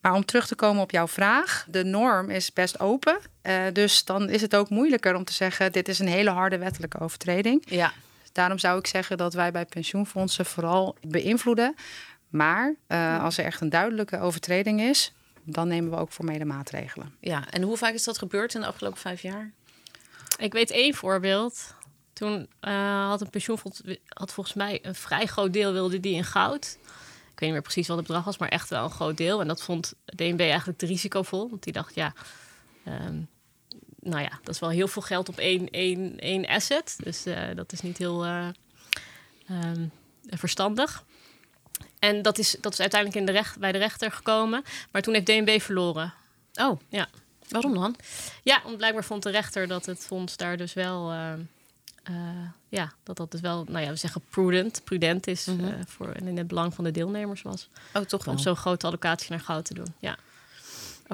maar 0.02 0.14
om 0.14 0.26
terug 0.26 0.48
te 0.48 0.56
komen 0.56 0.82
op 0.82 0.92
jouw 0.92 1.08
vraag, 1.08 1.66
de 1.70 1.84
norm 1.84 2.30
is 2.30 2.54
best 2.54 2.80
open. 2.80 3.18
Eh, 3.42 3.64
dus 3.74 4.06
dan 4.06 4.30
is 4.30 4.42
het 4.42 4.56
ook 4.56 4.70
moeilijker 4.70 5.16
om 5.16 5.24
te 5.24 5.34
zeggen: 5.34 5.72
dit 5.72 5.88
is 5.88 6.00
een 6.00 6.08
hele 6.08 6.30
harde 6.30 6.58
wettelijke 6.58 7.00
overtreding. 7.00 7.64
Ja, 7.70 7.94
Daarom 8.32 8.60
zou 8.60 8.80
ik 8.80 8.88
zeggen 8.88 9.18
dat 9.18 9.34
wij 9.34 9.52
bij 9.52 9.66
pensioenfondsen 9.66 10.46
vooral 10.46 10.96
beïnvloeden. 11.02 11.76
Maar 12.30 12.76
eh, 12.88 13.24
als 13.24 13.38
er 13.38 13.46
echt 13.46 13.62
een 13.62 13.70
duidelijke 13.70 14.20
overtreding 14.20 14.82
is, 14.82 15.14
dan 15.44 15.68
nemen 15.68 15.92
we 15.92 15.98
ook 15.98 16.12
formele 16.12 16.46
maatregelen. 16.46 17.16
ja. 17.20 17.50
En 17.50 17.62
hoe 17.62 17.78
vaak 17.78 17.94
is 17.94 18.04
dat 18.04 18.18
gebeurd 18.18 18.54
in 18.54 18.62
de 18.62 18.68
afgelopen 18.68 19.00
vijf 19.00 19.22
jaar? 19.22 19.52
Ik 20.38 20.54
weet 20.54 20.72
één 20.72 20.94
voorbeeld. 20.94 21.76
Toen 22.14 22.48
eh, 22.60 23.08
had 23.08 23.22
een 23.22 23.30
pensioenfonds, 23.30 23.82
had 24.08 24.34
volgens 24.34 24.56
mij 24.56 24.80
een 24.82 24.96
vrij 24.96 25.26
groot 25.26 25.54
deel 25.54 25.74
wilde 25.74 26.00
die 26.00 26.16
in 26.16 26.24
goud. 26.24 26.78
Ik 27.40 27.40
weet 27.40 27.40
niet 27.40 27.52
meer 27.52 27.62
precies 27.62 27.88
wat 27.88 27.98
het 27.98 28.08
bedrag 28.08 28.26
was, 28.26 28.38
maar 28.38 28.50
echt 28.50 28.70
wel 28.70 28.84
een 28.84 28.90
groot 28.90 29.18
deel. 29.18 29.42
En 29.42 29.48
dat 29.48 29.64
vond 29.64 29.94
DNB 30.06 30.40
eigenlijk 30.40 30.78
te 30.78 30.86
risicovol. 30.86 31.50
Want 31.50 31.64
die 31.64 31.74
dacht, 31.74 31.96
ja, 31.96 32.14
ehm, 32.86 33.22
nou 34.00 34.22
ja, 34.22 34.40
dat 34.44 34.54
is 34.54 34.60
wel 34.60 34.70
heel 34.70 34.88
veel 34.88 35.02
geld 35.02 35.30
op 35.30 35.38
één, 35.38 35.70
één, 35.70 36.20
één 36.20 36.46
asset. 36.48 36.98
Dus 37.04 37.26
eh, 37.26 37.56
dat 37.56 37.72
is 37.72 37.82
niet 37.82 37.98
heel 37.98 38.26
eh, 38.26 38.48
ehm, 39.48 39.88
verstandig. 40.28 41.04
En 42.00 42.22
dat 42.22 42.38
is, 42.38 42.56
dat 42.62 42.74
is 42.74 42.80
uiteindelijk 42.80 43.20
in 43.20 43.26
de 43.26 43.32
recht, 43.32 43.60
bij 43.60 43.72
de 43.72 43.78
rechter 43.78 44.12
gekomen. 44.12 44.64
Maar 44.92 45.02
toen 45.02 45.14
heeft 45.14 45.26
DNB 45.26 45.62
verloren. 45.62 46.14
Oh, 46.54 46.80
Ja. 46.90 47.08
waarom 47.50 47.74
dan? 47.74 47.96
Ja, 48.44 48.62
want 48.64 48.78
blijkbaar 48.78 49.04
vond 49.04 49.24
de 49.24 49.30
rechter 49.30 49.68
dat 49.68 49.86
het 49.86 50.00
fonds 50.00 50.38
daar 50.38 50.58
dus 50.58 50.74
wel... 50.74 51.12
eh, 51.12 52.14
ja, 52.70 52.92
dat 53.04 53.18
dat 53.18 53.32
dus 53.32 53.42
wel, 53.42 53.66
nou 53.70 53.86
ja, 53.86 53.90
we 53.92 53.96
zeggen 53.96 54.22
prudent, 54.30 54.82
prudent 54.84 55.28
is 55.28 55.46
Mhm. 55.46 55.66
eh, 55.66 55.74
voor, 55.88 56.08
en 56.12 56.28
in 56.28 56.38
het 56.38 56.48
belang 56.48 56.74
van 56.74 56.84
de 56.84 56.92
deelnemers 56.92 57.42
was. 57.42 57.70
Oh, 57.94 58.02
toch 58.02 58.26
wel. 58.26 58.34
Om 58.34 58.40
zo'n 58.40 58.56
grote 58.56 58.88
allocatie 58.88 59.30
naar 59.32 59.40
goud 59.40 59.66
te 59.66 59.74
doen. 59.74 59.94
Ja. 60.00 60.18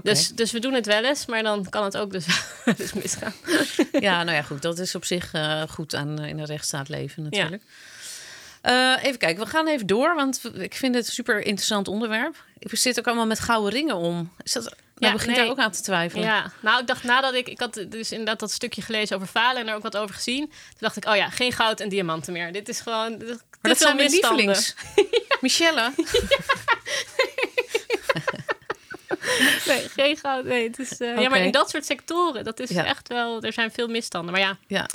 Dus, 0.03 0.29
dus 0.29 0.51
we 0.51 0.59
doen 0.59 0.73
het 0.73 0.85
wel 0.85 1.03
eens, 1.05 1.25
maar 1.25 1.43
dan 1.43 1.69
kan 1.69 1.83
het 1.83 1.97
ook 1.97 2.11
dus, 2.11 2.25
dus 2.77 2.93
misgaan. 2.93 3.33
Ja, 3.91 4.23
nou 4.23 4.35
ja, 4.37 4.41
goed. 4.43 4.61
Dat 4.61 4.79
is 4.79 4.95
op 4.95 5.05
zich 5.05 5.31
goed 5.69 5.95
aan 5.95 6.19
in 6.19 6.39
een 6.39 6.45
rechtsstaat 6.45 6.89
leven 6.89 7.23
natuurlijk. 7.23 7.63
Eh, 8.65 9.03
even 9.03 9.17
kijken, 9.19 9.43
we 9.43 9.49
gaan 9.49 9.67
even 9.67 9.87
door, 9.87 10.15
want 10.15 10.41
ik 10.53 10.75
vind 10.75 10.95
het 10.95 11.07
een 11.07 11.13
super 11.13 11.39
interessant 11.45 11.87
onderwerp. 11.87 12.43
Ik 12.59 12.75
zit 12.77 12.99
ook 12.99 13.05
allemaal 13.05 13.25
met 13.25 13.39
gouden 13.39 13.71
ringen 13.73 13.95
om. 13.95 14.31
Is 14.43 14.51
dat, 14.51 14.63
nou, 14.63 14.75
Ja, 14.95 15.11
begint 15.11 15.35
nee. 15.35 15.39
daar 15.45 15.49
ook 15.53 15.59
aan 15.59 15.71
te 15.71 15.81
twijfelen. 15.81 16.25
Ja, 16.25 16.51
nou, 16.59 16.81
ik 16.81 16.87
dacht 16.87 17.03
nadat 17.03 17.33
ik, 17.33 17.47
ik 17.49 17.59
had 17.59 17.85
dus 17.89 18.11
inderdaad 18.11 18.39
dat 18.39 18.51
stukje 18.51 18.81
gelezen 18.81 19.15
over 19.15 19.27
falen 19.27 19.61
en 19.61 19.67
er 19.67 19.75
ook 19.75 19.81
wat 19.83 19.97
over 19.97 20.15
gezien. 20.15 20.45
Toen 20.45 20.53
dacht 20.79 20.97
ik, 20.97 21.05
oh 21.05 21.15
ja, 21.15 21.29
geen 21.29 21.51
goud 21.51 21.79
en 21.79 21.89
diamanten 21.89 22.33
meer. 22.33 22.51
Dit 22.51 22.69
is 22.69 22.79
gewoon. 22.79 23.17
Dit, 23.17 23.27
Maar 23.29 23.37
dat 23.61 23.77
zijn 23.77 23.95
mijn 23.95 24.09
misstanden. 24.11 24.45
lievelings. 24.45 24.75
Michelle. 25.41 25.91
Nee, 29.65 29.89
geen 29.89 30.17
goud. 30.17 30.43
Nee, 30.45 30.67
het 30.67 30.79
is, 30.79 30.97
eh, 30.97 31.19
Ja, 31.21 31.29
maar 31.29 31.39
in 31.39 31.51
dat 31.51 31.69
soort 31.69 31.85
sectoren, 31.85 32.43
dat 32.43 32.59
is 32.59 32.69
Ja. 32.69 32.85
echt 32.85 33.07
wel. 33.07 33.41
Er 33.43 33.53
zijn 33.53 33.71
veel 33.71 33.87
misstanden. 33.87 34.31
Maar 34.31 34.41
ja, 34.41 34.57
Ja, 34.67 34.85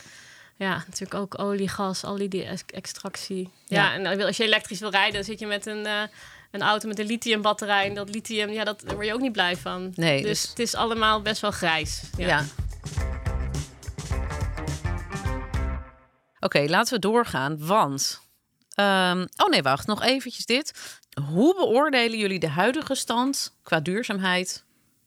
Ja, 0.60 0.76
natuurlijk 0.86 1.14
ook 1.14 1.38
olie, 1.38 1.68
gas, 1.68 2.04
al 2.04 2.16
die 2.16 2.44
ex- 2.44 2.62
extractie. 2.66 3.50
Ja. 3.66 3.94
Ja, 3.94 4.10
en 4.12 4.20
als 4.26 4.36
je 4.36 4.44
elektrisch 4.44 4.80
wil 4.80 4.90
rijden, 4.90 5.14
dan 5.14 5.24
zit 5.24 5.38
je 5.38 5.46
met 5.46 5.66
een, 5.66 5.86
eh, 5.86 6.02
een 6.50 6.62
auto 6.62 6.88
met 6.88 6.98
een 6.98 7.06
lithiumbatterij. 7.06 7.86
En 7.88 7.94
dat 7.94 8.08
lithium, 8.08 8.50
ja, 8.50 8.64
dat, 8.64 8.80
daar 8.84 8.94
word 8.94 9.06
je 9.06 9.12
ook 9.14 9.20
niet 9.20 9.32
blij 9.32 9.56
van. 9.56 9.92
Nee, 9.94 10.22
dus, 10.22 10.40
dus- 10.40 10.48
het 10.50 10.58
is 10.58 10.74
allemaal 10.74 11.22
best 11.22 11.40
wel 11.40 11.50
grijs. 11.50 12.02
ja. 12.16 12.26
Ja. 12.26 12.44
Oké, 16.40 16.64
laten 16.68 16.94
we 16.94 16.98
doorgaan, 16.98 17.66
want... 17.66 18.20
ehm, 18.74 19.26
oh 19.36 19.48
nee, 19.48 19.62
wacht, 19.62 19.86
nog 19.86 20.02
eventjes 20.02 20.46
dit. 20.46 20.98
Hoe 21.28 21.54
beoordelen 21.54 22.18
jullie 22.18 22.38
de 22.38 22.48
huidige 22.48 22.94
stand 22.94 23.54
qua 23.62 23.80
duurzaamheid 23.80 24.64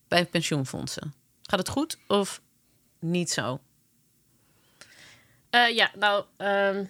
bij 0.07 0.25
pensioenfondsen? 0.25 1.13
Gaat 1.41 1.59
het 1.59 1.69
goed 1.69 1.97
of 2.07 2.41
niet 2.99 3.31
zo? 3.31 3.59
Eh, 5.53 5.75
ja, 5.75 5.91
nou, 5.99 6.23
ehm, 6.37 6.83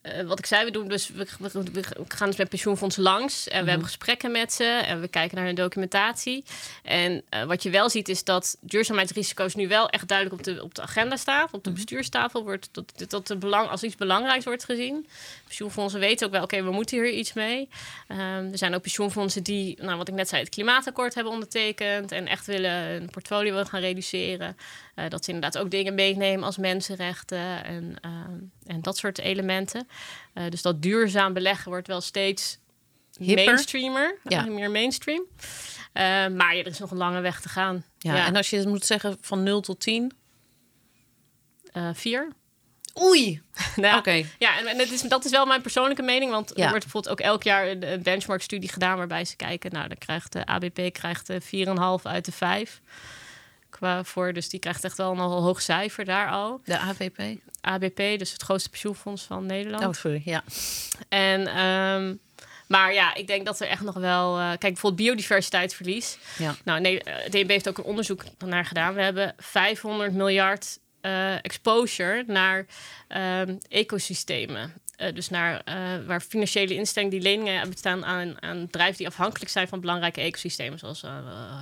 eh, 0.00 0.22
wat 0.26 0.38
ik 0.38 0.46
zei, 0.46 0.64
we 0.64 0.70
doen 0.70 0.88
dus, 0.88 1.08
we, 1.08 1.26
we, 1.38 1.50
we- 1.52 1.70
we 1.72 1.84
gaan 2.08 2.28
dus 2.28 2.36
met 2.36 2.48
pensioenfondsen 2.48 3.02
langs 3.02 3.48
en 3.48 3.62
we 3.64 3.68
hebben 3.68 3.86
gesprekken 3.86 4.30
met 4.32 4.52
ze 4.52 4.64
en 4.64 5.00
we 5.00 5.08
kijken 5.08 5.36
naar 5.36 5.46
hun 5.46 5.54
documentatie. 5.54 6.44
En 6.82 7.22
eh, 7.28 7.44
wat 7.44 7.62
je 7.62 7.70
wel 7.70 7.90
ziet 7.90 8.08
is 8.08 8.24
dat 8.24 8.56
duurzaamheidsrisico's 8.60 9.54
nu 9.54 9.68
wel 9.68 9.88
echt 9.88 10.08
duidelijk 10.08 10.38
op 10.38 10.44
de, 10.44 10.62
op 10.62 10.74
de 10.74 10.82
agenda 10.82 11.16
staan, 11.16 11.48
op 11.50 11.64
de 11.64 11.70
bestuurstafel 11.70 12.42
wordt 12.42 12.68
dat, 12.72 13.04
dat 13.08 13.38
belang 13.38 13.68
als 13.68 13.82
iets 13.82 13.96
belangrijks 13.96 14.44
wordt 14.44 14.64
gezien. 14.64 15.06
Pensioenfondsen 15.44 16.00
weten 16.00 16.26
ook 16.26 16.32
wel, 16.32 16.42
oké, 16.42 16.62
we 16.62 16.70
moeten 16.70 16.96
hier 17.02 17.10
iets 17.12 17.32
mee. 17.32 17.68
Ehm, 18.08 18.20
er 18.52 18.58
zijn 18.58 18.74
ook 18.74 18.82
pensioenfondsen 18.82 19.42
die, 19.42 19.82
nou, 19.82 19.96
wat 19.96 20.08
ik 20.08 20.14
net 20.14 20.28
zei, 20.28 20.40
het 20.42 20.50
klimaatakkoord 20.50 21.14
hebben 21.14 21.32
ondertekend 21.32 22.12
en 22.12 22.26
echt 22.26 22.46
willen 22.46 22.72
een 22.72 23.10
portfolio 23.10 23.50
willen 23.50 23.66
gaan 23.66 23.80
reduceren. 23.80 24.56
Eh, 24.98 25.08
dat 25.08 25.24
ze 25.24 25.32
inderdaad 25.32 25.62
ook 25.62 25.70
dingen 25.70 25.94
meenemen 25.94 26.44
als 26.44 26.56
mensenrechten 26.56 27.64
en, 27.64 27.96
ehm, 28.00 28.38
en 28.66 28.80
dat 28.82 28.96
soort 28.96 29.18
elementen. 29.18 29.88
Eh, 30.34 30.44
dus 30.48 30.62
dat 30.62 30.82
duurzaam 30.82 31.32
beleggen 31.32 31.70
wordt 31.70 31.86
wel 31.86 32.00
steeds 32.00 32.58
Hipper. 33.18 33.44
mainstreamer, 33.44 34.18
Ja. 34.24 34.44
eh, 34.46 34.50
meer 34.52 34.70
mainstream. 34.70 35.22
Eh, 35.92 36.02
maar 36.28 36.54
ja, 36.56 36.60
er 36.60 36.66
is 36.66 36.78
nog 36.78 36.90
een 36.90 36.96
lange 36.96 37.20
weg 37.20 37.40
te 37.40 37.48
gaan. 37.48 37.84
Ja, 37.98 38.26
en 38.26 38.36
als 38.36 38.50
je 38.50 38.56
het 38.56 38.66
moet 38.68 38.84
zeggen 38.84 39.16
van 39.20 39.42
0 39.42 39.60
tot 39.60 39.80
10, 39.80 40.12
Eh, 41.72 41.88
vier. 41.94 42.32
Oei. 43.00 43.42
Nou, 43.76 43.98
Oké. 43.98 44.24
Ja, 44.38 44.58
en, 44.58 44.78
het 44.78 44.90
is, 44.90 45.00
dat 45.02 45.24
is 45.24 45.30
wel 45.30 45.46
mijn 45.46 45.62
persoonlijke 45.62 46.02
mening. 46.02 46.30
Want 46.30 46.52
Ja. 46.54 46.62
er 46.64 46.68
wordt 46.70 46.82
bijvoorbeeld 46.84 47.12
ook 47.12 47.20
elk 47.26 47.42
jaar 47.42 47.68
een, 47.68 47.92
een 47.92 48.02
benchmark-studie 48.02 48.68
gedaan... 48.68 48.96
waarbij 48.96 49.24
ze 49.24 49.36
kijken, 49.36 49.72
nou, 49.72 49.88
dan 49.88 49.98
krijgt 49.98 50.32
de 50.32 50.46
ABP 50.46 50.92
krijgt 50.92 51.26
de 51.26 51.40
4,5 51.40 52.06
uit 52.06 52.24
de 52.24 52.32
5. 52.32 52.80
Qua 53.70 54.04
voor, 54.04 54.32
dus 54.32 54.48
die 54.48 54.60
krijgt 54.60 54.84
echt 54.84 54.96
wel 54.96 55.10
een 55.10 55.16
nogal 55.16 55.42
hoog 55.42 55.62
cijfer 55.62 56.04
daar 56.04 56.30
al. 56.30 56.60
De 56.64 56.78
AVP. 56.78 57.38
ABP, 57.60 57.96
dus 57.96 58.32
het 58.32 58.42
grootste 58.42 58.70
pensioenfonds 58.70 59.22
van 59.22 59.46
Nederland. 59.46 59.84
Oh, 59.84 59.92
sorry. 59.92 60.22
Ja. 60.24 60.44
En, 61.08 61.46
ehm, 61.46 62.14
maar 62.68 62.92
ja, 62.92 63.14
ik 63.14 63.26
denk 63.26 63.46
dat 63.46 63.60
er 63.60 63.68
echt 63.68 63.82
nog 63.82 63.94
wel... 63.94 64.38
eh, 64.38 64.46
kijk, 64.48 64.60
bijvoorbeeld 64.60 65.02
biodiversiteitsverlies. 65.02 66.18
Ja. 66.38 66.54
Nou, 66.64 66.80
nee, 66.80 67.02
eh, 67.02 67.30
DNB 67.30 67.48
heeft 67.50 67.68
ook 67.68 67.78
een 67.78 67.84
onderzoek 67.84 68.24
naar 68.38 68.64
gedaan. 68.64 68.94
We 68.94 69.02
hebben 69.02 69.34
500 69.36 70.12
miljard 70.12 70.78
eh, 71.00 71.44
exposure 71.44 72.24
naar 72.26 72.66
ehm, 73.08 73.56
ecosystemen. 73.68 74.72
Eh, 74.98 75.14
dus 75.14 75.28
naar 75.28 75.60
eh, 75.64 75.74
waar 76.06 76.20
financiële 76.20 76.74
instellingen 76.74 77.14
die 77.14 77.22
leningen 77.28 77.70
bestaan 77.70 78.04
aan, 78.04 78.42
aan 78.42 78.66
bedrijven 78.66 78.96
die 78.96 79.06
afhankelijk 79.06 79.50
zijn 79.50 79.68
van 79.68 79.80
belangrijke 79.80 80.20
ecosystemen, 80.20 80.78
zoals 80.78 81.02
eh, 81.02 81.58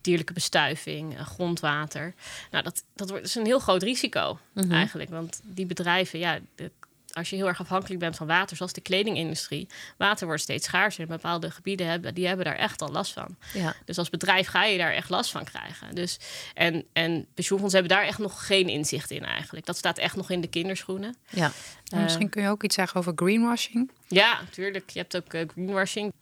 dierlijke 0.00 0.32
bestuiving, 0.32 1.18
grondwater. 1.18 2.14
Nou, 2.50 2.64
dat, 2.64 2.84
dat 2.94 3.08
wordt 3.08 3.24
dus 3.24 3.34
een 3.34 3.44
heel 3.44 3.58
groot 3.58 3.82
risico 3.82 4.38
eigenlijk. 4.70 5.10
Want 5.10 5.40
die 5.44 5.66
bedrijven, 5.66 6.18
ja, 6.18 6.38
de- 6.54 6.70
als 7.12 7.30
je 7.30 7.36
heel 7.36 7.46
erg 7.48 7.60
afhankelijk 7.60 8.00
bent 8.00 8.16
van 8.16 8.26
water, 8.26 8.56
zoals 8.56 8.72
de 8.72 8.80
kledingindustrie, 8.80 9.68
water 9.96 10.26
wordt 10.26 10.42
steeds 10.42 10.66
schaarser. 10.66 11.02
En 11.02 11.08
bepaalde 11.08 11.50
gebieden 11.50 11.86
hebben, 11.86 12.14
die 12.14 12.26
hebben 12.26 12.44
daar 12.44 12.56
echt 12.56 12.82
al 12.82 12.88
last 12.88 13.12
van. 13.12 13.36
Ja. 13.52 13.74
Dus 13.84 13.98
als 13.98 14.10
bedrijf 14.10 14.46
ga 14.46 14.64
je 14.64 14.78
daar 14.78 14.92
echt 14.92 15.08
last 15.08 15.30
van 15.30 15.44
krijgen. 15.44 15.94
Dus, 15.94 16.18
en, 16.54 16.84
en 16.92 17.26
pensioenfondsen 17.34 17.80
hebben 17.80 17.98
daar 17.98 18.06
echt 18.06 18.18
nog 18.18 18.46
geen 18.46 18.68
inzicht 18.68 19.10
in 19.10 19.24
eigenlijk. 19.24 19.66
Dat 19.66 19.76
staat 19.76 19.98
echt 19.98 20.16
nog 20.16 20.30
in 20.30 20.40
de 20.40 20.48
kinderschoenen. 20.48 21.16
Ja. 21.28 21.52
En 21.88 22.02
Misschien 22.02 22.28
kun 22.28 22.42
je 22.42 22.48
ook 22.48 22.62
iets 22.62 22.74
zeggen 22.74 23.00
over 23.00 23.12
greenwashing. 23.16 23.90
Ja, 24.08 24.40
natuurlijk. 24.40 24.90
Je 24.90 24.98
hebt 24.98 25.16
ook 25.16 25.34
eh, 25.34 25.48
greenwashing. 25.48 26.12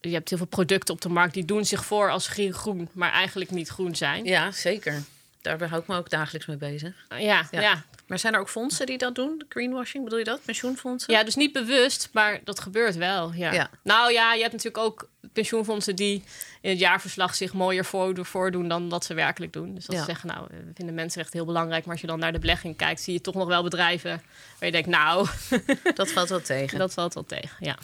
Je 0.00 0.12
hebt 0.12 0.28
heel 0.28 0.38
veel 0.38 0.46
producten 0.46 0.94
op 0.94 1.00
de 1.00 1.08
markt 1.08 1.34
die 1.34 1.44
doen 1.44 1.64
zich 1.64 1.84
voor 1.84 2.10
als 2.10 2.28
groen, 2.28 2.52
groen 2.52 2.88
maar 2.92 3.12
eigenlijk 3.12 3.50
niet 3.50 3.68
groen 3.68 3.96
zijn. 3.96 4.24
ja, 4.24 4.50
zeker. 4.50 5.02
Daar 5.40 5.68
hou 5.68 5.80
ik 5.80 5.88
me 5.88 5.96
ook 5.96 6.10
dagelijks 6.10 6.46
mee 6.46 6.56
bezig. 6.56 7.06
Ja, 7.08 7.16
ja. 7.50 7.60
Ja. 7.60 7.84
Maar 8.06 8.18
zijn 8.18 8.34
er 8.34 8.40
ook 8.40 8.48
fondsen 8.48 8.86
die 8.86 8.98
dat 8.98 9.14
doen? 9.14 9.44
Greenwashing, 9.48 10.04
bedoel 10.04 10.18
je 10.18 10.24
dat? 10.24 10.40
Pensioenfondsen? 10.44 11.12
Ja, 11.14 11.24
dus 11.24 11.34
niet 11.34 11.52
bewust, 11.52 12.08
maar 12.12 12.40
dat 12.44 12.60
gebeurt 12.60 12.96
wel. 12.96 13.32
Ja. 13.32 13.52
Ja. 13.52 13.70
Nou 13.82 14.12
ja, 14.12 14.32
je 14.34 14.40
hebt 14.40 14.52
natuurlijk 14.52 14.84
ook 14.84 15.08
pensioenfondsen 15.32 15.96
die 15.96 16.24
in 16.60 16.70
het 16.70 16.78
jaarverslag 16.78 17.34
zich 17.34 17.52
mooier 17.52 17.84
voor- 17.84 18.24
voordoen 18.26 18.68
dan 18.68 18.88
dat 18.88 19.04
ze 19.04 19.14
werkelijk 19.14 19.52
doen. 19.52 19.74
Dus 19.74 19.84
dat 19.86 19.94
Ja. 19.94 20.00
ze 20.00 20.06
zeggen, 20.06 20.28
nou, 20.28 20.46
we 20.50 20.70
vinden 20.74 20.94
mensenrechten 20.94 21.38
heel 21.38 21.46
belangrijk, 21.46 21.82
maar 21.84 21.92
als 21.92 22.00
je 22.00 22.06
dan 22.06 22.18
naar 22.18 22.32
de 22.32 22.38
belegging 22.38 22.76
kijkt, 22.76 23.00
zie 23.00 23.12
je 23.12 23.20
toch 23.20 23.34
nog 23.34 23.46
wel 23.46 23.62
bedrijven 23.62 24.22
waar 24.58 24.68
je 24.68 24.70
denkt, 24.72 24.88
nou, 24.88 25.26
Dat 25.94 26.10
valt 26.10 26.28
wel 26.28 26.40
tegen. 26.42 26.78
dat 26.78 26.92
valt 26.94 27.14
wel 27.14 27.24
tegen. 27.24 27.56
Ja. 27.60 27.76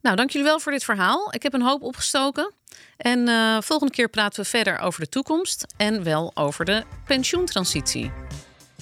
Nou, 0.00 0.16
dank 0.16 0.30
jullie 0.30 0.46
wel 0.46 0.60
voor 0.60 0.72
dit 0.72 0.84
verhaal. 0.84 1.34
Ik 1.34 1.42
heb 1.42 1.52
een 1.54 1.62
hoop 1.62 1.82
opgestoken. 1.82 2.52
En 2.96 3.28
eh, 3.28 3.56
volgende 3.60 3.92
keer 3.92 4.08
praten 4.08 4.42
we 4.42 4.48
verder 4.48 4.78
over 4.78 5.00
de 5.00 5.08
toekomst 5.08 5.66
en 5.76 6.02
wel 6.02 6.30
over 6.34 6.64
de 6.64 6.82
pensioentransitie. 7.06 8.12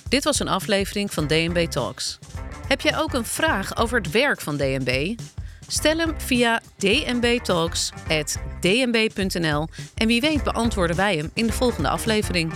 Dit 0.08 0.24
was 0.24 0.40
een 0.40 0.48
aflevering 0.48 1.12
van 1.12 1.26
DNB 1.26 1.66
Talks. 1.66 2.18
Heb 2.68 2.80
jij 2.80 2.98
ook 2.98 3.12
een 3.12 3.24
vraag 3.24 3.76
over 3.76 3.98
het 3.98 4.10
werk 4.10 4.40
van 4.40 4.56
DNB? 4.56 5.14
Stel 5.66 5.98
hem 5.98 6.20
via 6.20 6.60
dnbtalks.dnb.nl 6.76 9.68
en 9.94 10.06
wie 10.06 10.20
weet 10.20 10.42
beantwoorden 10.42 10.96
wij 10.96 11.16
hem 11.16 11.30
in 11.34 11.46
de 11.46 11.52
volgende 11.52 11.88
aflevering. 11.88 12.52